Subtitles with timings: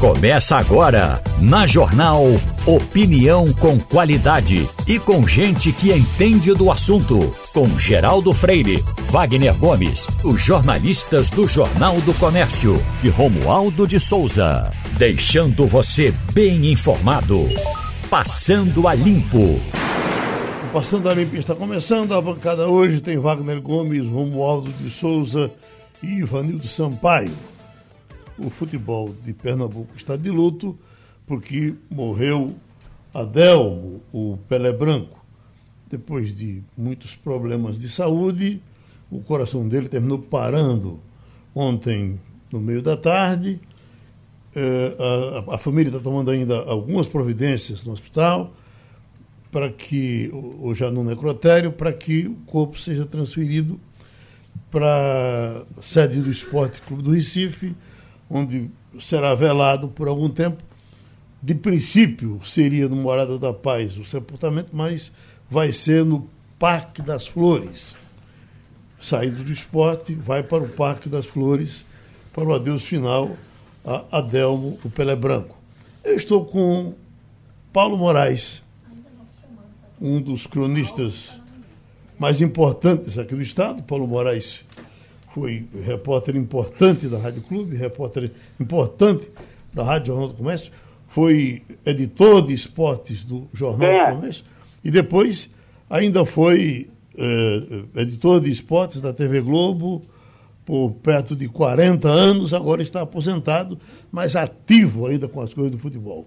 [0.00, 2.22] Começa agora, na Jornal
[2.66, 7.34] Opinião com qualidade e com gente que entende do assunto.
[7.54, 14.70] Com Geraldo Freire, Wagner Gomes, os jornalistas do Jornal do Comércio e Romualdo de Souza.
[14.98, 17.48] Deixando você bem informado.
[18.10, 19.56] Passando a Limpo.
[20.74, 22.12] Passando a Limpo está começando.
[22.12, 25.50] A bancada hoje tem Wagner Gomes, Romualdo de Souza
[26.02, 27.32] e Ivanildo Sampaio
[28.38, 30.78] o futebol de Pernambuco está de luto
[31.26, 32.54] porque morreu
[33.12, 35.24] Adelmo, o Pelé Branco.
[35.88, 38.60] Depois de muitos problemas de saúde,
[39.10, 41.00] o coração dele terminou parando
[41.54, 42.20] ontem
[42.52, 43.60] no meio da tarde.
[44.54, 44.96] É,
[45.48, 48.54] a, a, família está tomando ainda algumas providências no hospital
[49.50, 53.80] para que, ou já no necrotério, para que o corpo seja transferido
[54.70, 57.74] para a sede do Esporte Clube do Recife,
[58.28, 60.62] onde será velado por algum tempo.
[61.42, 65.12] De princípio, seria no Morada da Paz o sepultamento, mas
[65.48, 66.28] vai ser no
[66.58, 67.96] Parque das Flores.
[69.00, 71.84] Saído do esporte, vai para o Parque das Flores,
[72.32, 73.36] para o adeus final
[73.84, 75.56] a Adelmo, o Pelé Branco.
[76.02, 76.94] Eu estou com
[77.72, 78.62] Paulo Moraes,
[80.00, 81.40] um dos cronistas
[82.18, 83.82] mais importantes aqui do Estado.
[83.84, 84.64] Paulo Moraes
[85.36, 89.28] foi repórter importante da Rádio Clube, repórter importante
[89.70, 90.72] da Rádio Jornal do Comércio,
[91.08, 94.10] foi editor de esportes do Jornal é.
[94.12, 94.44] do Comércio
[94.82, 95.50] e depois
[95.90, 100.06] ainda foi eh, editor de esportes da TV Globo
[100.64, 103.78] por perto de 40 anos, agora está aposentado,
[104.10, 106.26] mas ativo ainda com as coisas do futebol.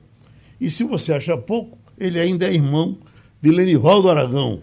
[0.61, 2.95] E se você acha pouco, ele ainda é irmão
[3.41, 4.61] de Lenivaldo Aragão,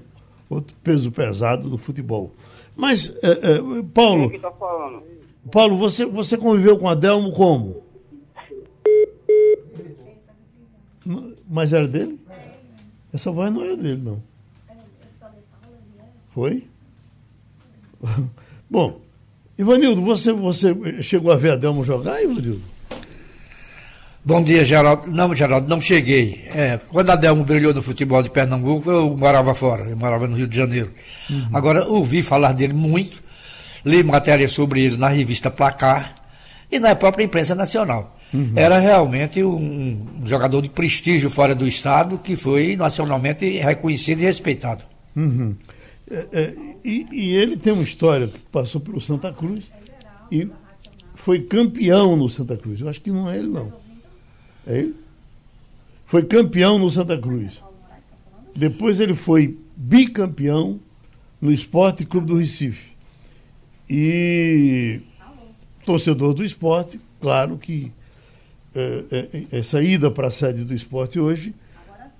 [0.48, 2.32] outro peso pesado do futebol.
[2.76, 4.38] Mas, é, é, Paulo.
[4.38, 4.52] Tá
[5.50, 7.82] Paulo, você, você conviveu com Adelmo como?
[11.48, 12.20] Mas era dele?
[13.12, 14.22] Essa voz não era dele, não.
[16.34, 16.64] Foi?
[18.68, 19.00] Bom,
[19.56, 22.75] Ivanildo, você, você chegou a ver Adelmo jogar, Ivanildo?
[24.26, 25.08] Bom dia, Geraldo.
[25.08, 26.42] Não, Geraldo, não cheguei.
[26.52, 30.36] É, quando a Delmo brilhou no futebol de Pernambuco, eu morava fora, eu morava no
[30.36, 30.90] Rio de Janeiro.
[31.30, 31.46] Uhum.
[31.52, 33.22] Agora, ouvi falar dele muito,
[33.84, 36.12] li matérias sobre ele na revista Placar
[36.68, 38.18] e na própria imprensa nacional.
[38.34, 38.50] Uhum.
[38.56, 44.24] Era realmente um, um, jogador de prestígio fora do Estado que foi nacionalmente reconhecido e
[44.24, 44.82] respeitado.
[45.14, 45.54] Uhum.
[46.10, 46.54] É, é,
[46.84, 49.70] e, e ele tem uma história que passou pelo Santa Cruz
[50.32, 50.48] e
[51.14, 52.80] foi campeão no Santa Cruz.
[52.80, 53.85] Eu acho que não é ele, não.
[54.66, 54.94] É ele?
[56.06, 57.62] Foi campeão no Santa Cruz.
[58.54, 60.80] Depois ele foi bicampeão
[61.40, 62.92] no Esporte Clube do Recife.
[63.88, 65.00] E
[65.84, 67.92] torcedor do esporte, claro que
[68.74, 69.04] é,
[69.52, 71.54] é, essa ida para a sede do esporte hoje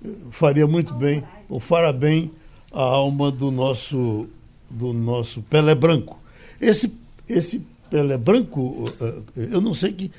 [0.03, 2.31] é, faria muito bem, ou fará bem
[2.71, 4.27] a alma do nosso,
[4.69, 6.19] do nosso Pelé Branco.
[6.59, 6.91] Esse,
[7.27, 10.11] esse Pelé Branco, é, eu não sei que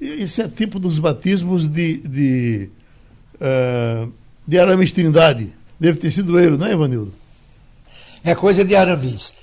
[0.00, 2.70] esse é tipo dos batismos de, de,
[3.36, 4.12] uh,
[4.46, 5.52] de Aramis Trindade.
[5.78, 7.12] Deve ter sido ele, não é, Ivanildo?
[8.24, 9.34] É coisa de Aramis.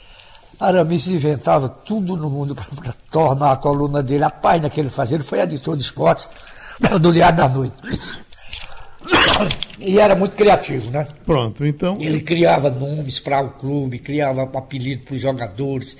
[0.60, 4.24] Aramis inventava tudo no mundo para tornar a coluna dele.
[4.24, 6.30] A página que ele fazia, ele foi editor de esportes
[7.00, 7.76] do Diário da Noite.
[9.82, 11.08] E era muito criativo, né?
[11.26, 11.98] Pronto, então.
[12.02, 15.98] Ele criava nomes para o clube, criava apelido para os jogadores.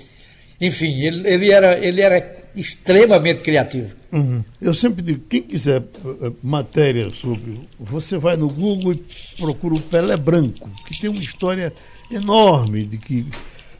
[0.60, 3.94] Enfim, ele, ele, era, ele era extremamente criativo.
[4.12, 4.42] Uhum.
[4.60, 7.60] Eu sempre digo, quem quiser uh, matéria sobre.
[7.78, 9.02] Você vai no Google e
[9.36, 11.72] procura o Pelé Branco, que tem uma história
[12.10, 13.26] enorme de que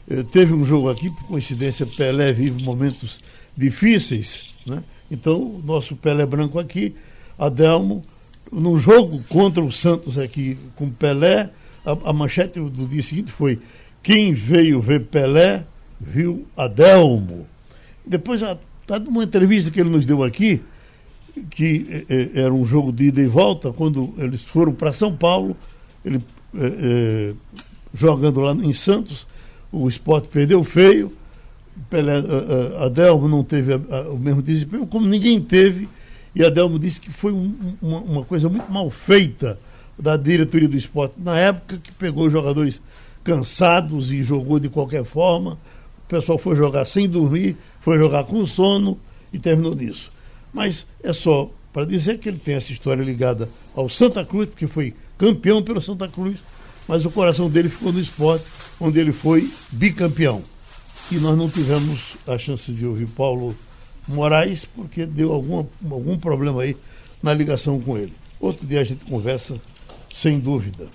[0.09, 3.19] uh, teve um jogo aqui, por coincidência, Pelé vive momentos
[3.57, 4.55] difíceis.
[4.65, 4.83] Né?
[5.09, 6.95] Então, o nosso Pelé Branco aqui,
[7.37, 8.03] Adelmo,
[8.51, 11.49] num jogo contra o Santos aqui com Pelé,
[11.85, 13.59] a, a manchete do dia seguinte foi:
[14.01, 15.65] quem veio ver Pelé
[15.99, 17.47] viu Adelmo.
[18.05, 18.41] Depois,
[18.87, 20.61] tá numa entrevista que ele nos deu aqui,
[21.49, 25.15] que é, é, era um jogo de ida e volta, quando eles foram para São
[25.15, 25.55] Paulo,
[26.03, 26.21] ele
[26.55, 27.33] é, é,
[27.93, 29.25] jogando lá em Santos,
[29.71, 31.13] o esporte perdeu feio,
[31.89, 35.87] Pelé, a, a Adelmo não teve a, a, o mesmo desempenho, como ninguém teve,
[36.35, 39.59] e Adelmo disse que foi um, uma, uma, coisa muito mal feita
[39.97, 42.81] da diretoria do esporte, na época que pegou jogadores
[43.23, 45.57] cansados e jogou de qualquer forma,
[46.11, 48.99] pessoal foi jogar sem dormir, foi jogar com sono
[49.31, 50.11] e terminou nisso.
[50.53, 54.67] Mas é só para dizer que ele tem essa história ligada ao Santa Cruz, porque
[54.67, 56.37] foi campeão pelo Santa Cruz,
[56.85, 58.43] mas o coração dele ficou no esporte,
[58.77, 60.43] onde ele foi bicampeão.
[61.09, 63.55] E nós não tivemos a chance de ouvir Paulo
[64.05, 66.75] Moraes, porque deu alguma, algum problema aí
[67.23, 68.13] na ligação com ele.
[68.37, 69.61] Outro dia a gente conversa,
[70.11, 70.89] sem dúvida.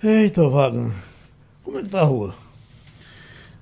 [0.00, 0.92] Eita, Wagner,
[1.64, 2.47] como é que tá a rua?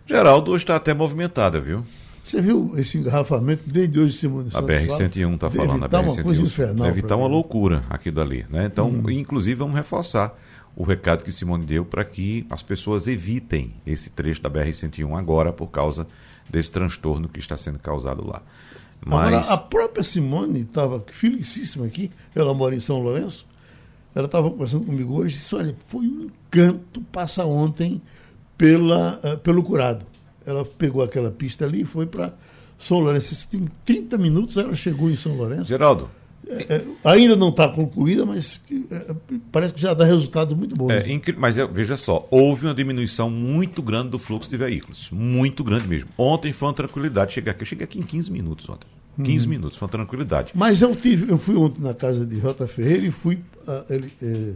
[0.06, 1.84] Geraldo está até movimentada, viu?
[2.24, 5.84] Você viu esse engarrafamento desde hoje, Simone A BR-101 está falando.
[5.84, 6.86] A BR-101 uma coisa infernal.
[6.86, 8.44] Deve estar uma loucura aquilo ali.
[8.50, 8.66] Né?
[8.66, 9.10] Então, hum.
[9.10, 10.36] inclusive, vamos reforçar
[10.74, 15.52] o recado que Simone deu para que as pessoas evitem esse trecho da BR-101 agora
[15.52, 16.06] por causa
[16.50, 18.42] desse transtorno que está sendo causado lá.
[19.04, 19.28] Mas...
[19.28, 23.46] Agora, a própria Simone estava felicíssima aqui, ela mora em São Lourenço,
[24.14, 28.02] ela estava conversando comigo hoje e disse, olha, foi um canto passa ontem
[28.56, 30.06] pela, uh, pelo curado.
[30.44, 32.32] Ela pegou aquela pista ali e foi para
[32.78, 33.48] São Lourenço.
[33.54, 35.64] Em 30 minutos ela chegou em São Lourenço.
[35.64, 36.08] Geraldo.
[36.48, 39.14] É, é, ainda não está concluída, mas é,
[39.50, 40.92] parece que já dá resultados muito bons.
[40.92, 41.04] É,
[41.36, 45.10] mas veja só, houve uma diminuição muito grande do fluxo de veículos.
[45.10, 46.08] Muito grande mesmo.
[46.16, 47.62] Ontem foi uma tranquilidade chegar aqui.
[47.62, 48.86] Eu cheguei aqui em 15 minutos ontem.
[49.22, 49.50] 15 uhum.
[49.50, 50.52] minutos, foi uma tranquilidade.
[50.54, 53.36] Mas eu tive, eu fui ontem na casa de Jota Ferreira e fui,
[53.66, 54.54] uh, ele, uh,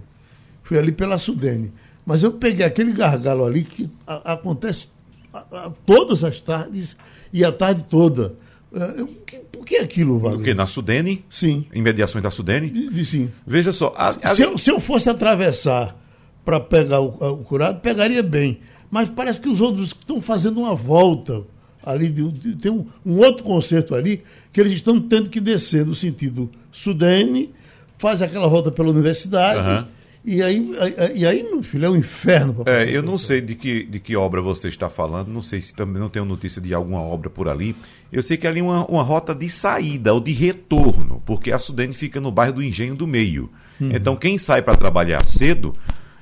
[0.63, 1.73] fui ali pela Sudene.
[2.05, 4.89] Mas eu peguei aquele gargalo ali que a, acontece
[5.33, 6.97] a, todas as tardes
[7.33, 8.37] e a tarde toda.
[8.73, 9.07] Uh,
[9.51, 10.41] por que aquilo, Wagner?
[10.41, 10.55] O que?
[10.55, 11.25] Na Sudene?
[11.29, 11.67] Sim.
[11.73, 13.05] Imediações da Sudene?
[13.05, 13.31] Sim.
[13.47, 13.93] Veja só.
[13.97, 14.35] A, a...
[14.35, 15.97] Se, eu, se, eu, fosse atravessar
[16.45, 18.61] para pegar o, o, curado, pegaria bem.
[18.91, 21.43] Mas parece que os outros estão fazendo uma volta
[21.85, 22.09] ali.
[22.09, 25.95] De, de, tem um, um, outro concerto ali que eles estão tendo que descer no
[25.95, 27.53] sentido Sudene,
[27.99, 29.61] faz aquela volta pela universidade.
[29.61, 30.71] Uhum e aí,
[31.15, 32.63] e aí, meu filho, é um inferno.
[32.67, 35.75] É, eu não sei de que, de que obra você está falando, não sei se
[35.75, 37.75] também não tenho notícia de alguma obra por ali.
[38.13, 41.59] Eu sei que ali é uma, uma rota de saída ou de retorno, porque a
[41.59, 43.51] Sudene fica no bairro do Engenho do Meio.
[43.81, 43.93] Uhum.
[43.95, 45.75] Então, quem sai para trabalhar cedo,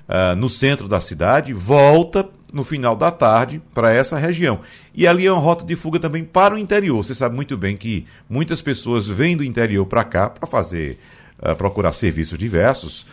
[0.08, 4.60] uh, no centro da cidade, volta no final da tarde para essa região.
[4.94, 7.04] E ali é uma rota de fuga também para o interior.
[7.04, 10.98] Você sabe muito bem que muitas pessoas vêm do interior para cá para fazer,
[11.40, 13.04] uh, procurar serviços diversos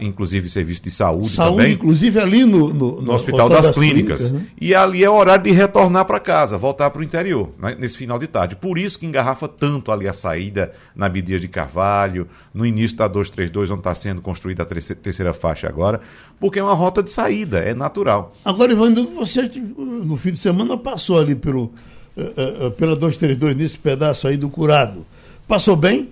[0.00, 1.72] inclusive serviço de saúde, saúde também.
[1.72, 4.28] inclusive ali no, no, no Hospital das, das Clínicas.
[4.28, 4.46] clínicas né?
[4.60, 8.18] E ali é horário de retornar para casa, voltar para o interior, né, nesse final
[8.18, 8.56] de tarde.
[8.56, 13.08] Por isso que engarrafa tanto ali a saída na Bidia de Carvalho, no início da
[13.08, 16.00] 232, onde está sendo construída a terceira faixa agora,
[16.38, 18.34] porque é uma rota de saída, é natural.
[18.44, 19.48] Agora, Ivan, você
[19.78, 21.72] no fim de semana passou ali pelo,
[22.16, 25.06] uh, uh, pela 232, nesse pedaço aí do curado.
[25.48, 26.10] Passou bem?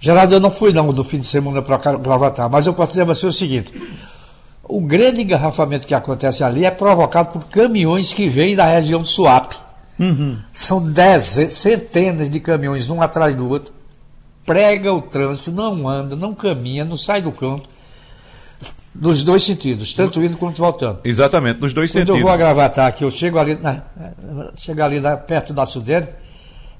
[0.00, 3.02] Geraldo, eu não fui não do fim de semana para Gravatar, mas eu posso dizer
[3.02, 3.72] a você o seguinte:
[4.62, 9.08] o grande engarrafamento que acontece ali é provocado por caminhões que vêm da região do
[9.08, 9.56] Suape.
[9.98, 10.38] Uhum.
[10.52, 13.74] São dezenas, centenas de caminhões, um atrás do outro.
[14.46, 17.68] Prega o trânsito, não anda, não caminha, não sai do canto.
[18.94, 21.00] Nos dois sentidos, tanto indo quanto voltando.
[21.04, 22.20] Exatamente, nos dois Quando sentidos.
[22.20, 23.82] Quando eu vou a Gravatar aqui, eu chego ali, na,
[24.56, 26.08] chego ali na, perto da Sudene,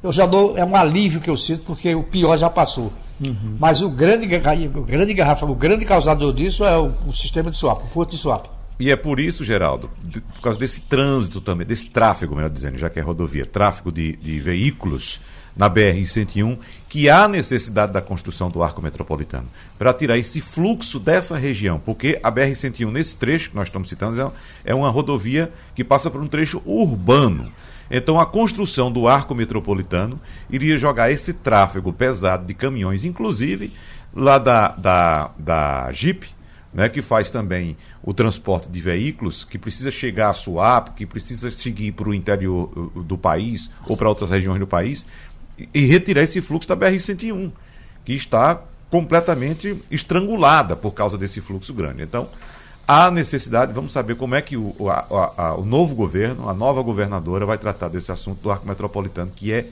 [0.02, 2.92] eu já dou, é um alívio que eu sinto, porque o pior já passou.
[3.20, 3.56] Uhum.
[3.58, 4.26] Mas o grande,
[4.74, 8.10] o grande garrafa, o grande causador disso é o, o sistema de swap, o porto
[8.10, 8.46] de swap.
[8.80, 12.78] E é por isso, Geraldo, de, por causa desse trânsito também, desse tráfego, melhor dizendo,
[12.78, 15.20] já que é rodovia, tráfego de, de veículos
[15.56, 16.56] na BR-101,
[16.88, 22.20] que há necessidade da construção do arco metropolitano, para tirar esse fluxo dessa região, porque
[22.22, 26.20] a BR-101, nesse trecho que nós estamos citando, é, é uma rodovia que passa por
[26.20, 27.52] um trecho urbano.
[27.90, 30.20] Então, a construção do arco metropolitano
[30.50, 33.72] iria jogar esse tráfego pesado de caminhões, inclusive
[34.14, 36.26] lá da, da, da Jeep,
[36.72, 41.50] né, que faz também o transporte de veículos, que precisa chegar a Suape, que precisa
[41.50, 45.06] seguir para o interior uh, do país ou para outras regiões do país,
[45.74, 47.50] e retirar esse fluxo da BR-101,
[48.04, 52.02] que está completamente estrangulada por causa desse fluxo grande.
[52.02, 52.28] Então,
[52.88, 56.80] há necessidade, vamos saber como é que o, a, a, o novo governo, a nova
[56.80, 59.66] governadora, vai tratar desse assunto do arco metropolitano, que é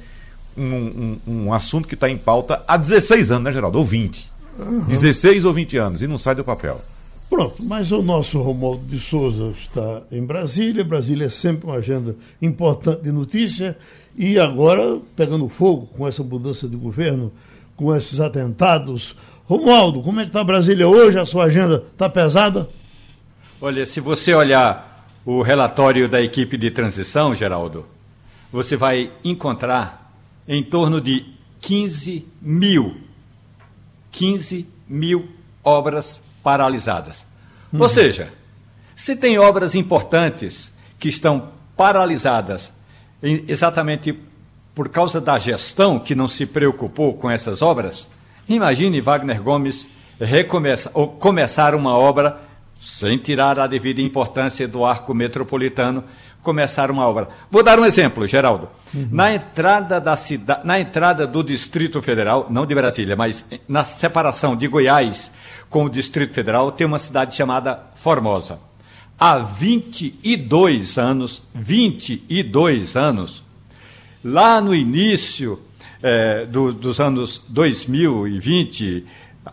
[0.54, 3.78] um, um, um assunto que está em pauta há 16 anos, né, Geraldo?
[3.78, 4.30] Ou 20.
[4.58, 4.80] Uhum.
[4.80, 6.78] 16 ou 20 anos, e não sai do papel.
[7.28, 10.84] Pronto, mas o nosso Romualdo de Souza está em Brasília.
[10.84, 13.76] Brasília é sempre uma agenda importante de notícia.
[14.16, 17.32] E agora, pegando fogo com essa mudança de governo,
[17.74, 19.16] com esses atentados.
[19.46, 21.18] Romualdo, como é que está Brasília hoje?
[21.18, 22.68] A sua agenda está pesada?
[23.60, 27.86] Olha, se você olhar o relatório da equipe de transição, Geraldo,
[28.52, 30.14] você vai encontrar
[30.46, 31.24] em torno de
[31.60, 33.00] 15 mil,
[34.12, 35.28] 15 mil
[35.64, 37.26] obras paralisadas.
[37.72, 37.80] Uhum.
[37.80, 38.30] Ou seja,
[38.94, 42.72] se tem obras importantes que estão paralisadas
[43.22, 44.18] exatamente
[44.74, 48.06] por causa da gestão que não se preocupou com essas obras,
[48.46, 49.86] imagine Wagner Gomes
[50.20, 52.45] recomeçar ou começar uma obra
[52.80, 56.04] sem tirar a devida importância do arco metropolitano,
[56.46, 57.28] começar uma obra.
[57.50, 58.68] Vou dar um exemplo, Geraldo.
[58.94, 59.08] Uhum.
[59.10, 64.54] Na entrada da cidade, na entrada do Distrito Federal, não de Brasília, mas na separação
[64.54, 65.32] de Goiás
[65.68, 68.60] com o Distrito Federal, tem uma cidade chamada Formosa.
[69.18, 73.42] Há 22 anos, 22 anos,
[74.22, 75.58] lá no início
[76.00, 79.04] eh, do, dos anos 2020,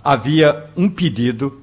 [0.04, 1.63] havia um pedido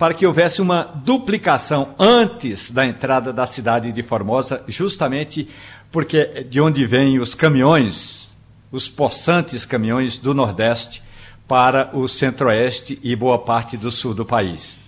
[0.00, 5.46] para que houvesse uma duplicação antes da entrada da cidade de Formosa, justamente
[5.92, 8.30] porque de onde vêm os caminhões,
[8.72, 11.02] os possantes caminhões do Nordeste
[11.46, 14.78] para o Centro-Oeste e boa parte do sul do país.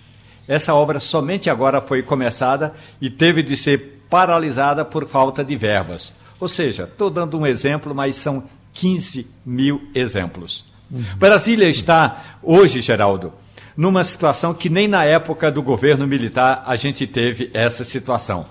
[0.47, 6.11] Essa obra somente agora foi começada e teve de ser paralisada por falta de verbas.
[6.39, 10.65] Ou seja, estou dando um exemplo, mas são 15 mil exemplos.
[10.89, 11.03] Uhum.
[11.17, 13.31] Brasília está, hoje, Geraldo,
[13.75, 18.45] numa situação que nem na época do governo militar a gente teve essa situação.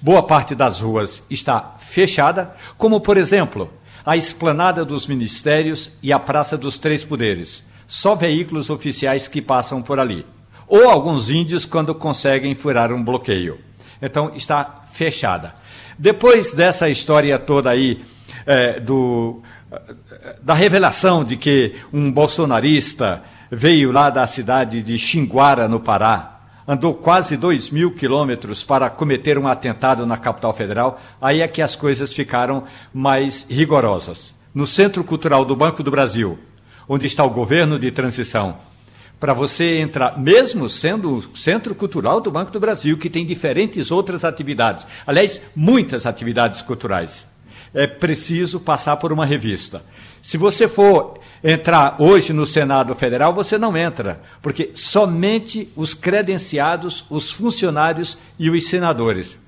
[0.00, 3.72] Boa parte das ruas está fechada, como, por exemplo,
[4.04, 7.64] a esplanada dos ministérios e a Praça dos Três Poderes.
[7.86, 10.26] Só veículos oficiais que passam por ali.
[10.66, 13.60] Ou alguns índios quando conseguem furar um bloqueio.
[14.00, 15.54] Então, está fechada.
[15.98, 18.02] Depois dessa história toda aí,
[18.46, 19.40] é, do,
[20.42, 23.22] da revelação de que um bolsonarista
[23.54, 29.36] veio lá da cidade de Xinguara, no Pará, andou quase dois mil quilômetros para cometer
[29.36, 34.34] um atentado na capital federal, aí é que as coisas ficaram mais rigorosas.
[34.54, 36.38] No Centro Cultural do Banco do Brasil,
[36.88, 38.56] onde está o governo de transição,
[39.20, 43.90] para você entrar, mesmo sendo o Centro Cultural do Banco do Brasil, que tem diferentes
[43.90, 47.28] outras atividades, aliás, muitas atividades culturais,
[47.74, 49.84] é preciso passar por uma revista.
[50.22, 57.04] Se você for entrar hoje no Senado Federal, você não entra, porque somente os credenciados,
[57.10, 59.38] os funcionários e os senadores.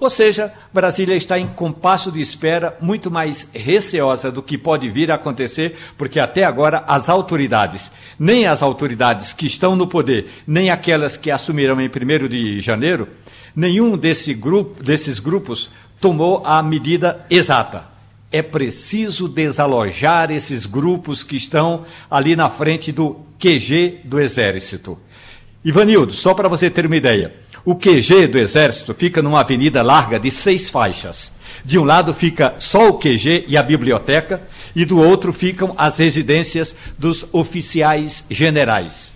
[0.00, 5.12] Ou seja, Brasília está em compasso de espera muito mais receosa do que pode vir
[5.12, 10.70] a acontecer, porque até agora as autoridades, nem as autoridades que estão no poder, nem
[10.70, 13.06] aquelas que assumirão em 1 de janeiro,
[13.54, 17.91] nenhum desse grupo, desses grupos tomou a medida exata
[18.32, 24.98] é preciso desalojar esses grupos que estão ali na frente do QG do Exército.
[25.64, 27.34] Ivanildo, só para você ter uma ideia,
[27.64, 31.30] o QG do Exército fica numa avenida larga de seis faixas.
[31.64, 34.42] De um lado fica só o QG e a biblioteca,
[34.74, 39.12] e do outro ficam as residências dos oficiais generais.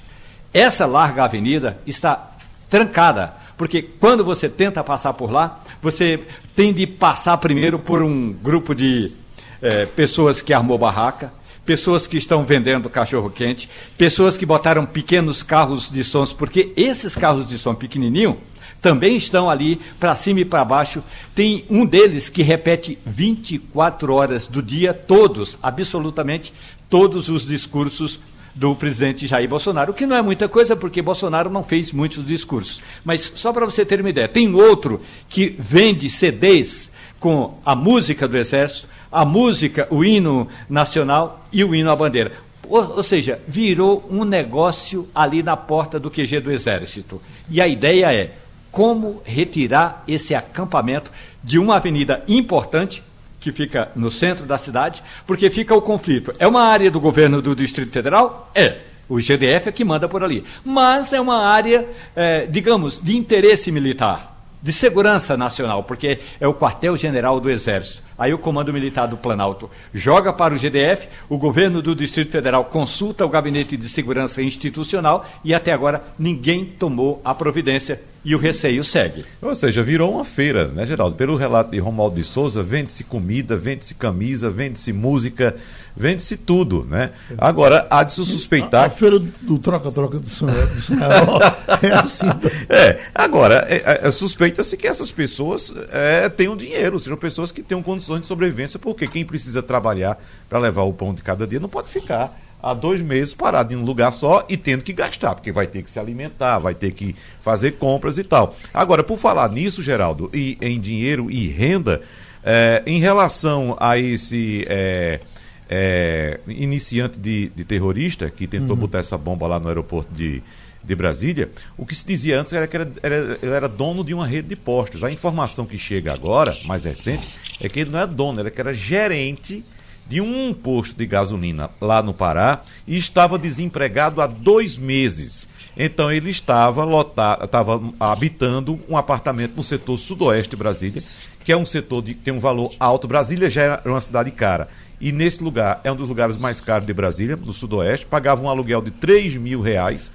[0.53, 2.37] Essa larga avenida está
[2.71, 6.21] trancada, porque quando você tenta passar por lá, você
[6.55, 9.13] tem de passar primeiro por um grupo de
[9.61, 11.33] é, pessoas que armou barraca,
[11.65, 13.69] pessoas que estão vendendo cachorro quente,
[13.99, 18.39] pessoas que botaram pequenos carros de sons, porque esses carros de som pequenininho
[18.81, 21.03] também estão ali para cima e para baixo.
[21.35, 26.53] Tem um deles que repete 24 horas do dia, todos, absolutamente
[26.89, 28.21] todos os discursos
[28.57, 32.25] do presidente Jair Bolsonaro, o que não é muita coisa, porque Bolsonaro não fez muitos
[32.25, 32.83] discursos.
[33.05, 38.27] Mas só para você ter uma ideia, tem outro que vende CDs com a música
[38.27, 42.33] do Exército, a música, o hino nacional e o hino à bandeira.
[42.67, 47.21] Ou, ou, seja, virou um negócio ali na porta do QG do Exército.
[47.51, 48.33] E a ideia é
[48.71, 51.13] como retirar esse acampamento
[51.45, 53.03] de uma avenida importante
[53.47, 56.33] que fica no centro da cidade, porque fica o conflito.
[56.39, 58.51] É uma área do governo do Distrito Federal?
[58.55, 58.79] É.
[59.09, 60.43] O GDF é que manda por ali.
[60.65, 61.87] Mas é uma área,
[62.17, 68.03] é, digamos, de interesse militar de segurança nacional, porque é o quartel-general do Exército.
[68.19, 72.65] Aí o Comando Militar do Planalto joga para o GDF, o governo do Distrito Federal
[72.65, 78.39] consulta o Gabinete de Segurança Institucional e até agora ninguém tomou a providência e o
[78.39, 79.25] receio segue.
[79.41, 81.15] Ou seja, virou uma feira, né, Geraldo?
[81.15, 85.55] Pelo relato de Romualdo de Souza, vende-se comida, vende-se camisa, vende-se música,
[85.97, 87.13] vende-se tudo, né?
[87.39, 88.83] Agora, há de se suspeitar...
[88.83, 92.27] A, a feira do troca-troca do São é assim.
[92.69, 97.63] É, agora, é, é, é, suspeita-se que essas pessoas é, tenham dinheiro, sejam pessoas que
[97.63, 101.61] tenham condições de sobrevivência, porque quem precisa trabalhar para levar o pão de cada dia
[101.61, 105.35] não pode ficar há dois meses parado em um lugar só e tendo que gastar,
[105.35, 108.57] porque vai ter que se alimentar, vai ter que fazer compras e tal.
[108.73, 112.03] Agora, por falar nisso, Geraldo, e em dinheiro e renda,
[112.43, 115.21] é, em relação a esse é,
[115.69, 118.83] é, iniciante de, de, terrorista que tentou uhum.
[118.83, 120.43] botar essa bomba lá no aeroporto de,
[120.87, 124.15] de Brasília, o que se dizia antes era que era, era, ele era dono de
[124.15, 125.03] uma rede de postos.
[125.03, 127.27] A informação que chega agora, mais recente,
[127.61, 129.65] é que ele não é dono, que era gerente
[130.09, 135.49] de um posto de gasolina lá no Pará e estava desempregado há dois meses.
[135.77, 141.03] Então ele estava lotado, estava habitando um apartamento no setor sudoeste de Brasília,
[141.45, 143.09] que é um setor que tem um valor alto.
[143.09, 144.69] Brasília já é uma cidade cara.
[144.99, 148.49] E nesse lugar, é um dos lugares mais caros de Brasília, no Sudoeste, pagava um
[148.49, 150.11] aluguel de 3 mil reais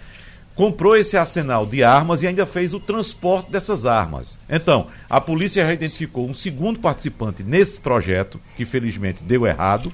[0.55, 4.37] comprou esse arsenal de armas e ainda fez o transporte dessas armas.
[4.49, 9.91] Então, a polícia já identificou um segundo participante nesse projeto, que felizmente deu errado,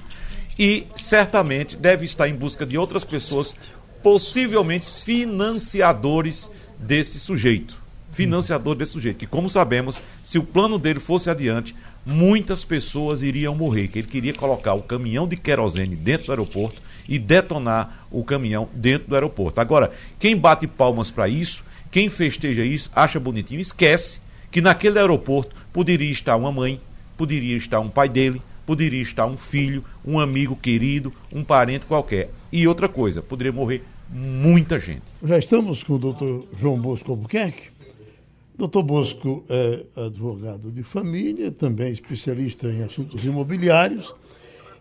[0.58, 3.54] e certamente deve estar em busca de outras pessoas,
[4.02, 7.76] possivelmente financiadores desse sujeito.
[8.12, 11.74] Financiador desse sujeito, que como sabemos, se o plano dele fosse adiante,
[12.04, 16.82] muitas pessoas iriam morrer, que ele queria colocar o caminhão de querosene dentro do aeroporto
[17.08, 19.60] e detonar o caminhão dentro do aeroporto.
[19.60, 25.56] Agora, quem bate palmas para isso, quem festeja isso, acha bonitinho, esquece que naquele aeroporto
[25.72, 26.80] poderia estar uma mãe,
[27.16, 32.30] poderia estar um pai dele, poderia estar um filho, um amigo querido, um parente qualquer.
[32.52, 35.02] E outra coisa, poderia morrer muita gente.
[35.22, 37.70] Já estamos com o doutor João Bosco Albuquerque.
[38.56, 44.12] Doutor Bosco é advogado de família, também especialista em assuntos imobiliários.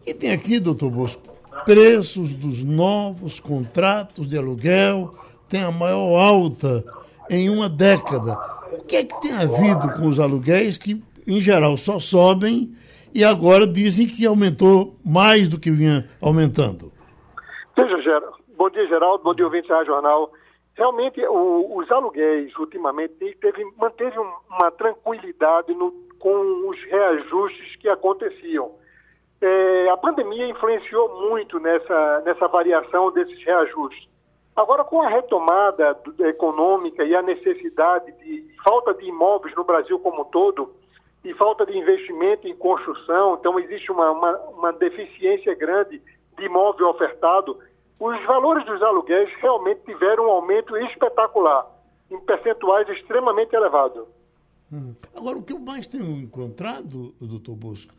[0.05, 5.15] E tem aqui, doutor Bosco, preços dos novos contratos de aluguel
[5.49, 6.83] têm a maior alta
[7.29, 8.37] em uma década.
[8.71, 12.75] O que é que tem havido com os aluguéis que, em geral, só sobem
[13.13, 16.91] e agora dizem que aumentou mais do que vinha aumentando?
[17.77, 18.37] Veja, Geraldo.
[18.57, 19.23] Bom dia, Geraldo.
[19.23, 20.31] Bom dia, ouvinte da Jornal.
[20.75, 28.71] Realmente, o, os aluguéis, ultimamente, teve, manteve uma tranquilidade no, com os reajustes que aconteciam.
[29.39, 34.07] É, a pandemia influenciou muito nessa, nessa variação desses reajustes.
[34.55, 40.21] Agora, com a retomada econômica e a necessidade de falta de imóveis no Brasil como
[40.21, 40.73] um todo,
[41.23, 46.01] e falta de investimento em construção, então existe uma, uma, uma deficiência grande
[46.37, 47.59] de imóvel ofertado,
[47.99, 51.67] os valores dos aluguéis realmente tiveram um aumento espetacular,
[52.09, 54.05] em percentuais extremamente elevados.
[54.71, 54.93] Hum.
[55.15, 57.93] Agora, o que eu mais tenho encontrado, doutor Bosco,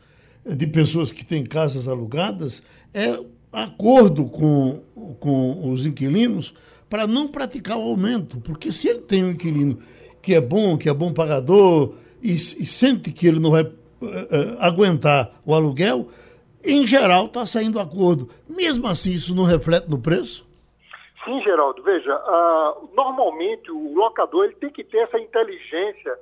[0.55, 2.63] de pessoas que têm casas alugadas
[2.93, 3.19] é
[3.51, 4.81] acordo com,
[5.19, 6.53] com os inquilinos
[6.89, 9.79] para não praticar o aumento, porque se ele tem um inquilino
[10.21, 13.65] que é bom, que é bom pagador e, e sente que ele não vai uh,
[13.65, 16.09] uh, aguentar o aluguel,
[16.63, 18.29] em geral está saindo acordo.
[18.47, 20.47] Mesmo assim, isso não reflete no preço?
[21.23, 21.81] Sim, Geraldo.
[21.83, 26.17] Veja, uh, normalmente o locador ele tem que ter essa inteligência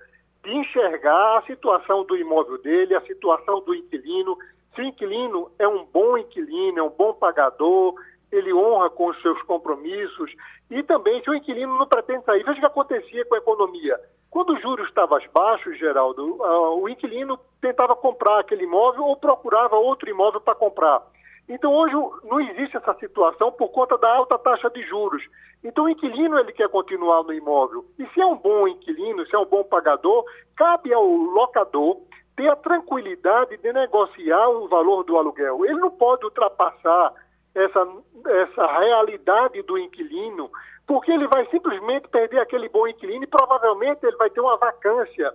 [0.48, 4.38] de enxergar a situação do imóvel dele, a situação do inquilino.
[4.74, 7.94] Se o inquilino é um bom inquilino, é um bom pagador,
[8.32, 10.32] ele honra com os seus compromissos
[10.72, 12.44] e também se o inquilino não pretende sair.
[12.44, 14.00] Veja o que acontecia com a economia.
[14.30, 19.76] Quando os juros estavam baixos, Geraldo, uh, o inquilino tentava comprar aquele imóvel ou procurava
[19.76, 21.02] outro imóvel para comprar.
[21.50, 21.94] Então hoje
[22.26, 25.24] não existe essa situação por conta da alta taxa de juros.
[25.64, 27.86] Então o inquilino ele quer continuar no imóvel.
[27.98, 32.02] E se é um bom inquilino, se é um bom pagador, cabe ao locador
[32.36, 35.66] ter a tranquilidade de negociar o valor do aluguel.
[35.66, 37.14] Ele não pode ultrapassar
[37.56, 37.88] essa,
[38.28, 40.52] essa realidade do inquilino,
[40.86, 45.34] porque ele vai simplesmente perder aquele bom inquilino e provavelmente ele vai ter uma vacância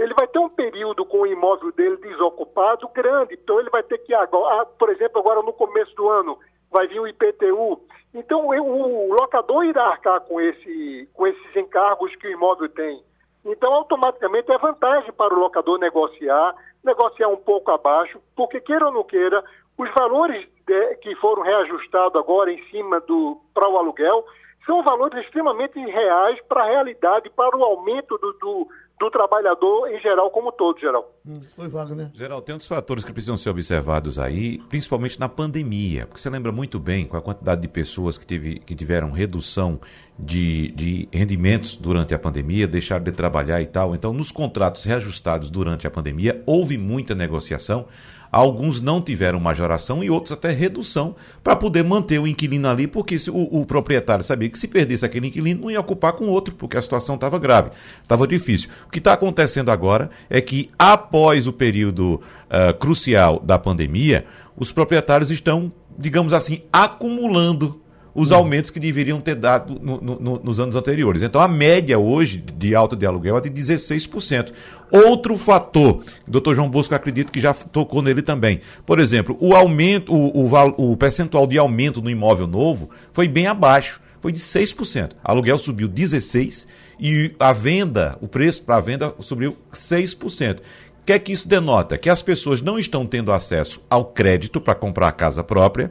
[0.00, 3.34] ele vai ter um período com o imóvel dele desocupado grande.
[3.34, 6.38] Então, ele vai ter que, agora, ah, por exemplo, agora no começo do ano,
[6.70, 7.80] vai vir o IPTU.
[8.14, 13.02] Então, o locador irá arcar com, esse, com esses encargos que o imóvel tem.
[13.44, 18.92] Então, automaticamente é vantagem para o locador negociar, negociar um pouco abaixo, porque queira ou
[18.92, 19.44] não queira,
[19.76, 24.24] os valores de, que foram reajustados agora em cima do para o aluguel
[24.66, 28.68] são valores extremamente reais para a realidade, para o aumento do, do,
[29.00, 31.10] do trabalhador em geral, como todo, geral.
[31.26, 32.10] Hum, Oi, Wagner.
[32.12, 36.52] Geral, tem outros fatores que precisam ser observados aí, principalmente na pandemia, porque você lembra
[36.52, 39.80] muito bem com a quantidade de pessoas que, teve, que tiveram redução
[40.18, 43.94] de, de rendimentos durante a pandemia, deixaram de trabalhar e tal.
[43.94, 47.86] Então, nos contratos reajustados durante a pandemia, houve muita negociação.
[48.32, 53.16] Alguns não tiveram majoração e outros até redução para poder manter o inquilino ali, porque
[53.28, 56.76] o, o, proprietário sabia que se perdesse aquele inquilino não ia ocupar com outro, porque
[56.76, 57.70] a situação estava grave,
[58.02, 58.70] estava difícil.
[58.86, 64.24] O que está acontecendo agora é que, após o período uh, crucial da pandemia,
[64.56, 67.80] os proprietários estão, digamos assim, acumulando
[68.14, 68.36] os hum.
[68.36, 71.22] aumentos que deveriam ter dado no, no, nos anos anteriores.
[71.22, 74.52] Então, a média hoje de alta de aluguel é de 16%.
[74.90, 78.60] Outro fator, o doutor João Bosco acredito que já tocou nele também.
[78.84, 83.46] Por exemplo, o aumento, o, o, o percentual de aumento no imóvel novo foi bem
[83.46, 85.12] abaixo, foi de 6%.
[85.12, 86.66] O aluguel subiu 16%
[86.98, 90.58] e a venda, o preço para a venda subiu 6%.
[90.58, 90.62] O
[91.06, 91.96] que é que isso denota?
[91.96, 95.90] Que as pessoas não estão tendo acesso ao crédito para comprar a casa própria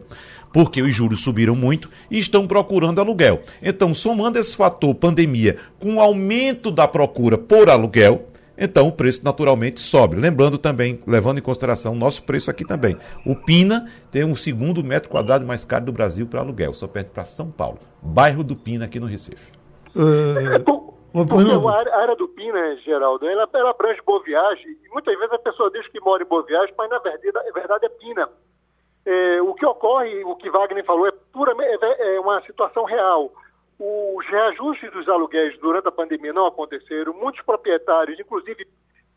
[0.54, 3.42] porque os juros subiram muito e estão procurando aluguel.
[3.62, 8.26] Então, somando esse fator pandemia com o aumento da procura por aluguel,
[8.58, 10.18] então o preço naturalmente sobe.
[10.18, 14.84] Lembrando também, levando em consideração o nosso preço aqui também, o Pina tem um segundo
[14.84, 18.56] metro quadrado mais caro do Brasil para aluguel, só perde para São Paulo, bairro do
[18.56, 19.52] Pina aqui no Recife.
[19.96, 21.52] É, porque
[21.92, 25.72] a área do Pina, Geraldo, ela, ela abrange Boa Viagem, e muitas vezes a pessoa
[25.72, 28.30] diz que mora em Boa Viagem, mas na verdade, na verdade é Pina.
[29.12, 33.32] É, o que ocorre, o que Wagner falou, é, é, é uma situação real.
[33.80, 37.12] Os reajustes dos aluguéis durante a pandemia não aconteceram.
[37.14, 38.68] Muitos proprietários, inclusive,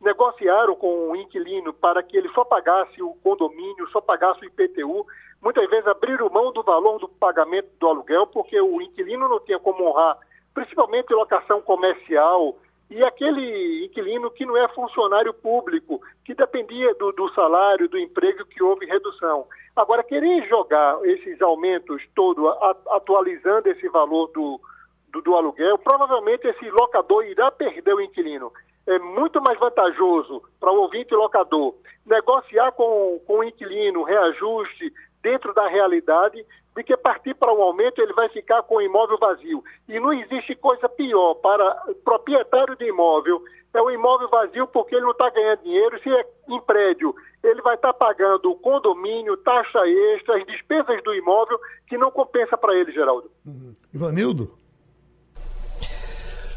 [0.01, 5.07] negociaram com o inquilino para que ele só pagasse o condomínio, só pagasse o IPTU.
[5.43, 9.59] Muitas vezes abriram mão do valor do pagamento do aluguel, porque o inquilino não tinha
[9.59, 10.17] como honrar,
[10.55, 12.57] principalmente locação comercial,
[12.93, 18.45] e aquele inquilino que não é funcionário público, que dependia do, do, salário, do emprego,
[18.45, 19.47] que houve redução.
[19.75, 22.49] Agora, querer jogar esses aumentos todo,
[22.91, 24.61] atualizando esse valor do,
[25.09, 28.53] do, do aluguel, provavelmente esse locador irá perder o inquilino.
[28.87, 31.75] É muito mais vantajoso para o ouvinte locador
[32.05, 38.01] negociar com, com o inquilino reajuste dentro da realidade do que partir para um aumento,
[38.01, 39.63] ele vai ficar com o imóvel vazio.
[39.89, 41.65] E não existe coisa pior para
[42.05, 43.43] proprietário de imóvel,
[43.75, 47.63] é o imóvel vazio porque ele não está ganhando dinheiro, se é em prédio, ele
[47.63, 49.81] vai estar tá pagando o condomínio, taxa
[50.15, 53.31] extra, as despesas do imóvel, que não compensa para ele, Geraldo.
[53.47, 53.75] Uhum.
[53.93, 54.51] Ivanildo?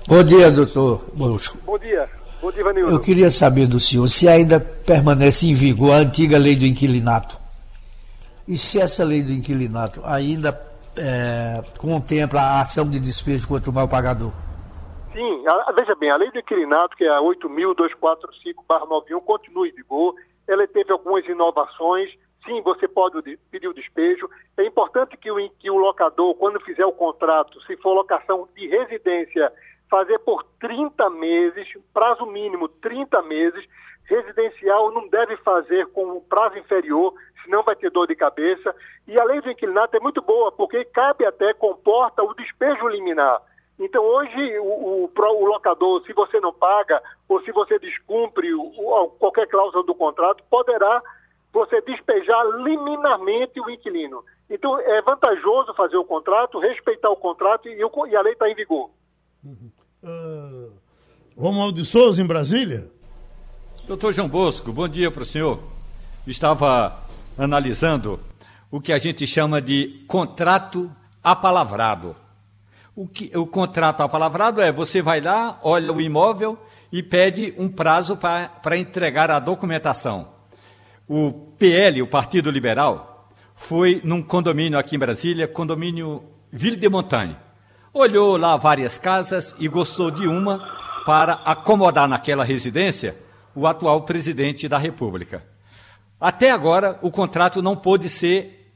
[0.08, 1.58] Bom dia, doutor Molusco.
[1.65, 2.10] Bom dia.
[2.41, 2.91] Bom dia, Ivanildo.
[2.91, 7.44] Eu queria saber do senhor se ainda permanece em vigor a antiga lei do inquilinato.
[8.47, 10.49] E se essa lei do inquilinato ainda
[10.97, 14.31] é, contempla a ação de despejo contra o mal pagador?
[15.13, 20.13] Sim, a, veja bem, a lei do inquilinato, que é a 8.245-91, continua em vigor.
[20.47, 22.12] Ela teve algumas inovações.
[22.45, 24.29] Sim, você pode pedir o despejo.
[24.58, 28.67] É importante que o, que o locador, quando fizer o contrato, se for locação de
[28.67, 29.51] residência,
[29.89, 33.65] fazer por 30 meses, prazo mínimo 30 meses.
[34.03, 37.13] Residencial não deve fazer com prazo inferior,
[37.45, 38.75] senão vai ter dor de cabeça.
[39.08, 43.41] E a lei do inquilinato é muito boa, porque cabe até, comporta o despejo liminar.
[43.79, 49.10] Então, hoje, o, o, o locador, se você não paga ou se você descumpre o,
[49.19, 51.01] qualquer cláusula do contrato, poderá
[51.53, 54.23] você despejar liminarmente o inquilino.
[54.49, 58.55] Então, é vantajoso fazer o contrato, respeitar o contrato e, e a lei está em
[58.55, 58.89] vigor.
[59.43, 59.71] Uhum.
[60.03, 60.71] Uh,
[61.38, 62.89] Romualdo de Souza, em Brasília.
[63.88, 65.60] Doutor João Bosco, bom dia para o senhor.
[66.25, 67.05] Estava
[67.38, 68.19] analisando
[68.71, 70.91] o que a gente chama de contrato
[71.24, 72.15] apalavrado.
[72.95, 76.58] O, que, o contrato apalavrado é você vai lá, olha o imóvel
[76.91, 80.30] e pede um prazo para entregar a documentação.
[81.08, 87.36] O PL, o Partido Liberal, foi num condomínio aqui em Brasília, condomínio Ville de Montagne.
[87.93, 90.60] Olhou lá várias casas e gostou de uma
[91.06, 93.15] para acomodar naquela residência
[93.54, 95.55] o atual presidente da República.
[96.19, 98.71] Até agora, o contrato não pôde ser,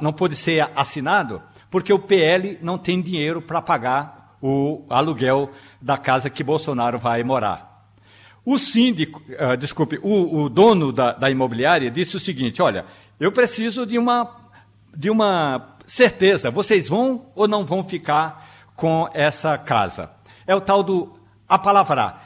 [0.00, 1.42] não pôde ser assinado
[1.74, 5.50] porque o PL não tem dinheiro para pagar o aluguel
[5.82, 7.88] da casa que Bolsonaro vai morar.
[8.44, 12.84] O síndico, uh, desculpe, o, o dono da, da, imobiliária disse o seguinte: olha,
[13.18, 14.36] eu preciso de uma,
[14.94, 20.10] de uma certeza, vocês vão ou não vão ficar com essa casa?
[20.46, 22.22] É o tal do apalavrar.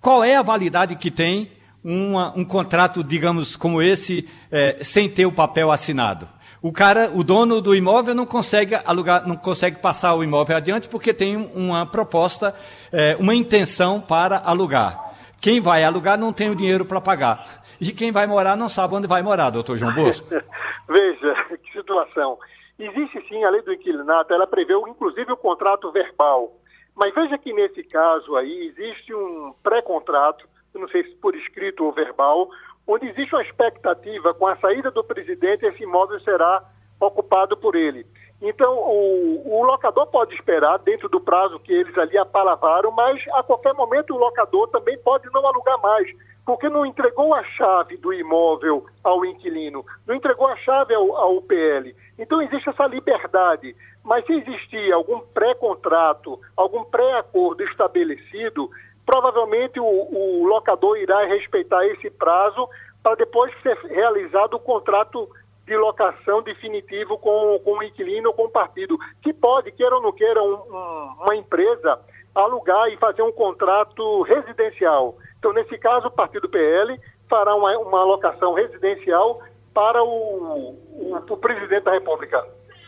[0.00, 1.50] Qual é a validade que tem
[1.84, 6.26] uma, um contrato, digamos, como esse, é, sem ter o papel assinado?
[6.64, 10.88] o cara, o dono do imóvel não consegue alugar, não consegue passar o imóvel adiante
[10.88, 12.54] porque tem uma proposta,
[12.90, 14.98] é, uma intenção para alugar.
[15.42, 17.62] Quem vai alugar não tem o dinheiro para pagar.
[17.78, 20.26] E quem vai morar não sabe onde vai morar, doutor João Bosco.
[20.88, 22.38] Veja, que situação.
[22.78, 26.50] Existe sim a lei do inquilinato, ela prevê inclusive o contrato verbal.
[26.96, 30.46] Mas veja que nesse caso aí existe um pré-contrato,
[30.78, 32.48] não sei se por escrito ou verbal,
[32.86, 36.62] onde existe uma expectativa com a saída do presidente, esse imóvel será
[37.00, 38.06] ocupado por ele.
[38.42, 43.42] Então, o, o, locador pode esperar dentro do prazo que eles ali apalavraram, mas a
[43.42, 46.06] qualquer momento o locador também pode não alugar mais,
[46.44, 51.40] porque não entregou a chave do imóvel ao inquilino, não entregou a chave ao, ao
[51.40, 51.96] PL.
[52.18, 53.74] Então, existe essa liberdade.
[54.04, 58.68] Mas se existir algum pré-contrato, algum pré-acordo estabelecido,
[59.06, 62.68] provavelmente o, o locador irá respeitar esse prazo
[63.02, 65.28] para depois ser realizado o contrato
[65.66, 70.02] de locação definitivo com, com o inquilino ou com o partido, que pode, queira ou
[70.02, 71.98] não queira, um, um, uma empresa
[72.34, 75.16] alugar e fazer um contrato residencial.
[75.38, 79.40] Então, nesse caso, o partido PL fará uma, uma alocação residencial
[79.72, 82.44] para o, o, o presidente da República.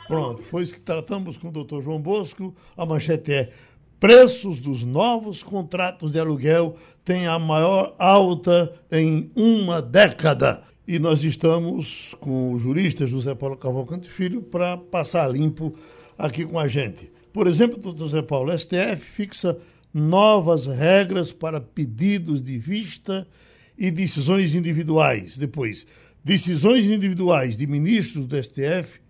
[0.07, 2.55] Pronto, foi isso que tratamos com o doutor João Bosco.
[2.77, 3.53] A manchete é
[3.99, 10.63] preços dos novos contratos de aluguel têm a maior alta em uma década.
[10.87, 15.75] E nós estamos com o jurista José Paulo Cavalcante Filho para passar limpo
[16.17, 17.11] aqui com a gente.
[17.33, 19.59] Por exemplo, doutor José Paulo, STF fixa
[19.93, 23.27] novas regras para pedidos de vista
[23.77, 25.37] e decisões individuais.
[25.37, 25.87] Depois,
[26.25, 29.01] decisões individuais de ministros do STF,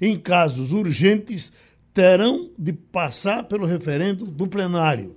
[0.00, 1.52] em casos urgentes,
[1.96, 5.16] terão de passar pelo referendo do plenário.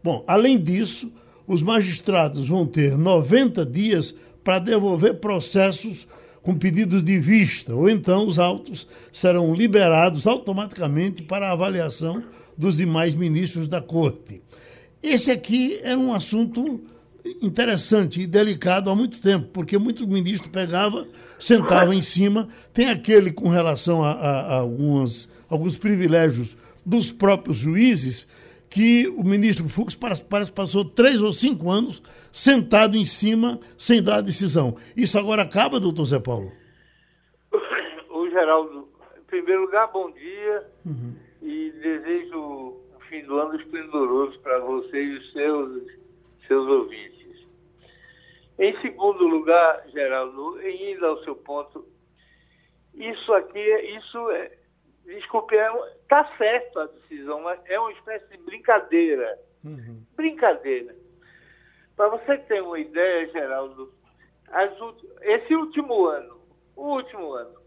[0.00, 1.12] Bom, além disso,
[1.44, 4.14] os magistrados vão ter 90 dias
[4.44, 6.06] para devolver processos
[6.40, 12.22] com pedidos de vista, ou então os autos serão liberados automaticamente para avaliação
[12.56, 14.40] dos demais ministros da Corte.
[15.02, 16.80] Esse aqui era um assunto
[17.42, 21.08] interessante e delicado há muito tempo, porque muito ministro pegava,
[21.40, 27.58] sentava em cima, tem aquele com relação a, a, a algumas alguns privilégios dos próprios
[27.58, 28.26] juízes,
[28.70, 34.02] que o ministro Fux parece, parece passou três ou cinco anos sentado em cima sem
[34.02, 34.76] dar a decisão.
[34.96, 36.52] Isso agora acaba, doutor Zé Paulo?
[38.10, 41.14] O Geraldo, em primeiro lugar, bom dia uhum.
[41.42, 45.82] e desejo um fim do ano esplendoroso para você e os seus,
[46.46, 47.20] seus ouvintes.
[48.58, 51.84] Em segundo lugar, Geraldo, em indo ao seu ponto,
[52.94, 53.58] isso aqui,
[53.96, 54.52] isso é,
[55.14, 55.54] desculpe,
[56.02, 59.38] está é, certo a decisão, mas é uma espécie de brincadeira.
[59.64, 60.02] Uhum.
[60.16, 60.94] Brincadeira.
[61.96, 63.92] Para você ter uma ideia, Geraldo,
[65.20, 66.40] esse último ano,
[66.76, 67.60] o último ano,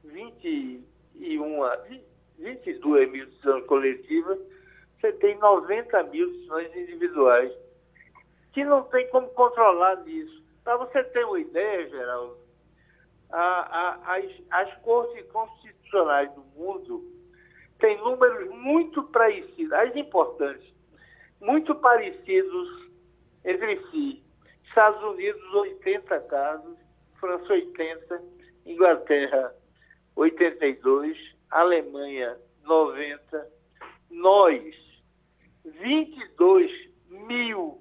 [0.03, 1.61] 21,
[2.37, 4.41] 22 mil decisões coletivas,
[5.01, 7.53] você tem 90 mil decisões individuais,
[8.53, 10.43] que não tem como controlar isso.
[10.65, 12.37] Para você ter uma ideia, Geraldo,
[13.31, 17.05] a, a, as, as cortes constitucionais do mundo
[17.79, 20.75] têm números muito parecidos, as importantes,
[21.41, 22.88] muito parecidos
[23.49, 24.23] entre si.
[24.69, 26.77] Estados Unidos, 80 casos,
[27.19, 28.23] França, 80,
[28.67, 29.55] Inglaterra,
[30.15, 31.17] 82,
[31.51, 33.49] Alemanha, 90,
[34.11, 34.75] nós,
[35.65, 36.71] 22
[37.09, 37.81] mil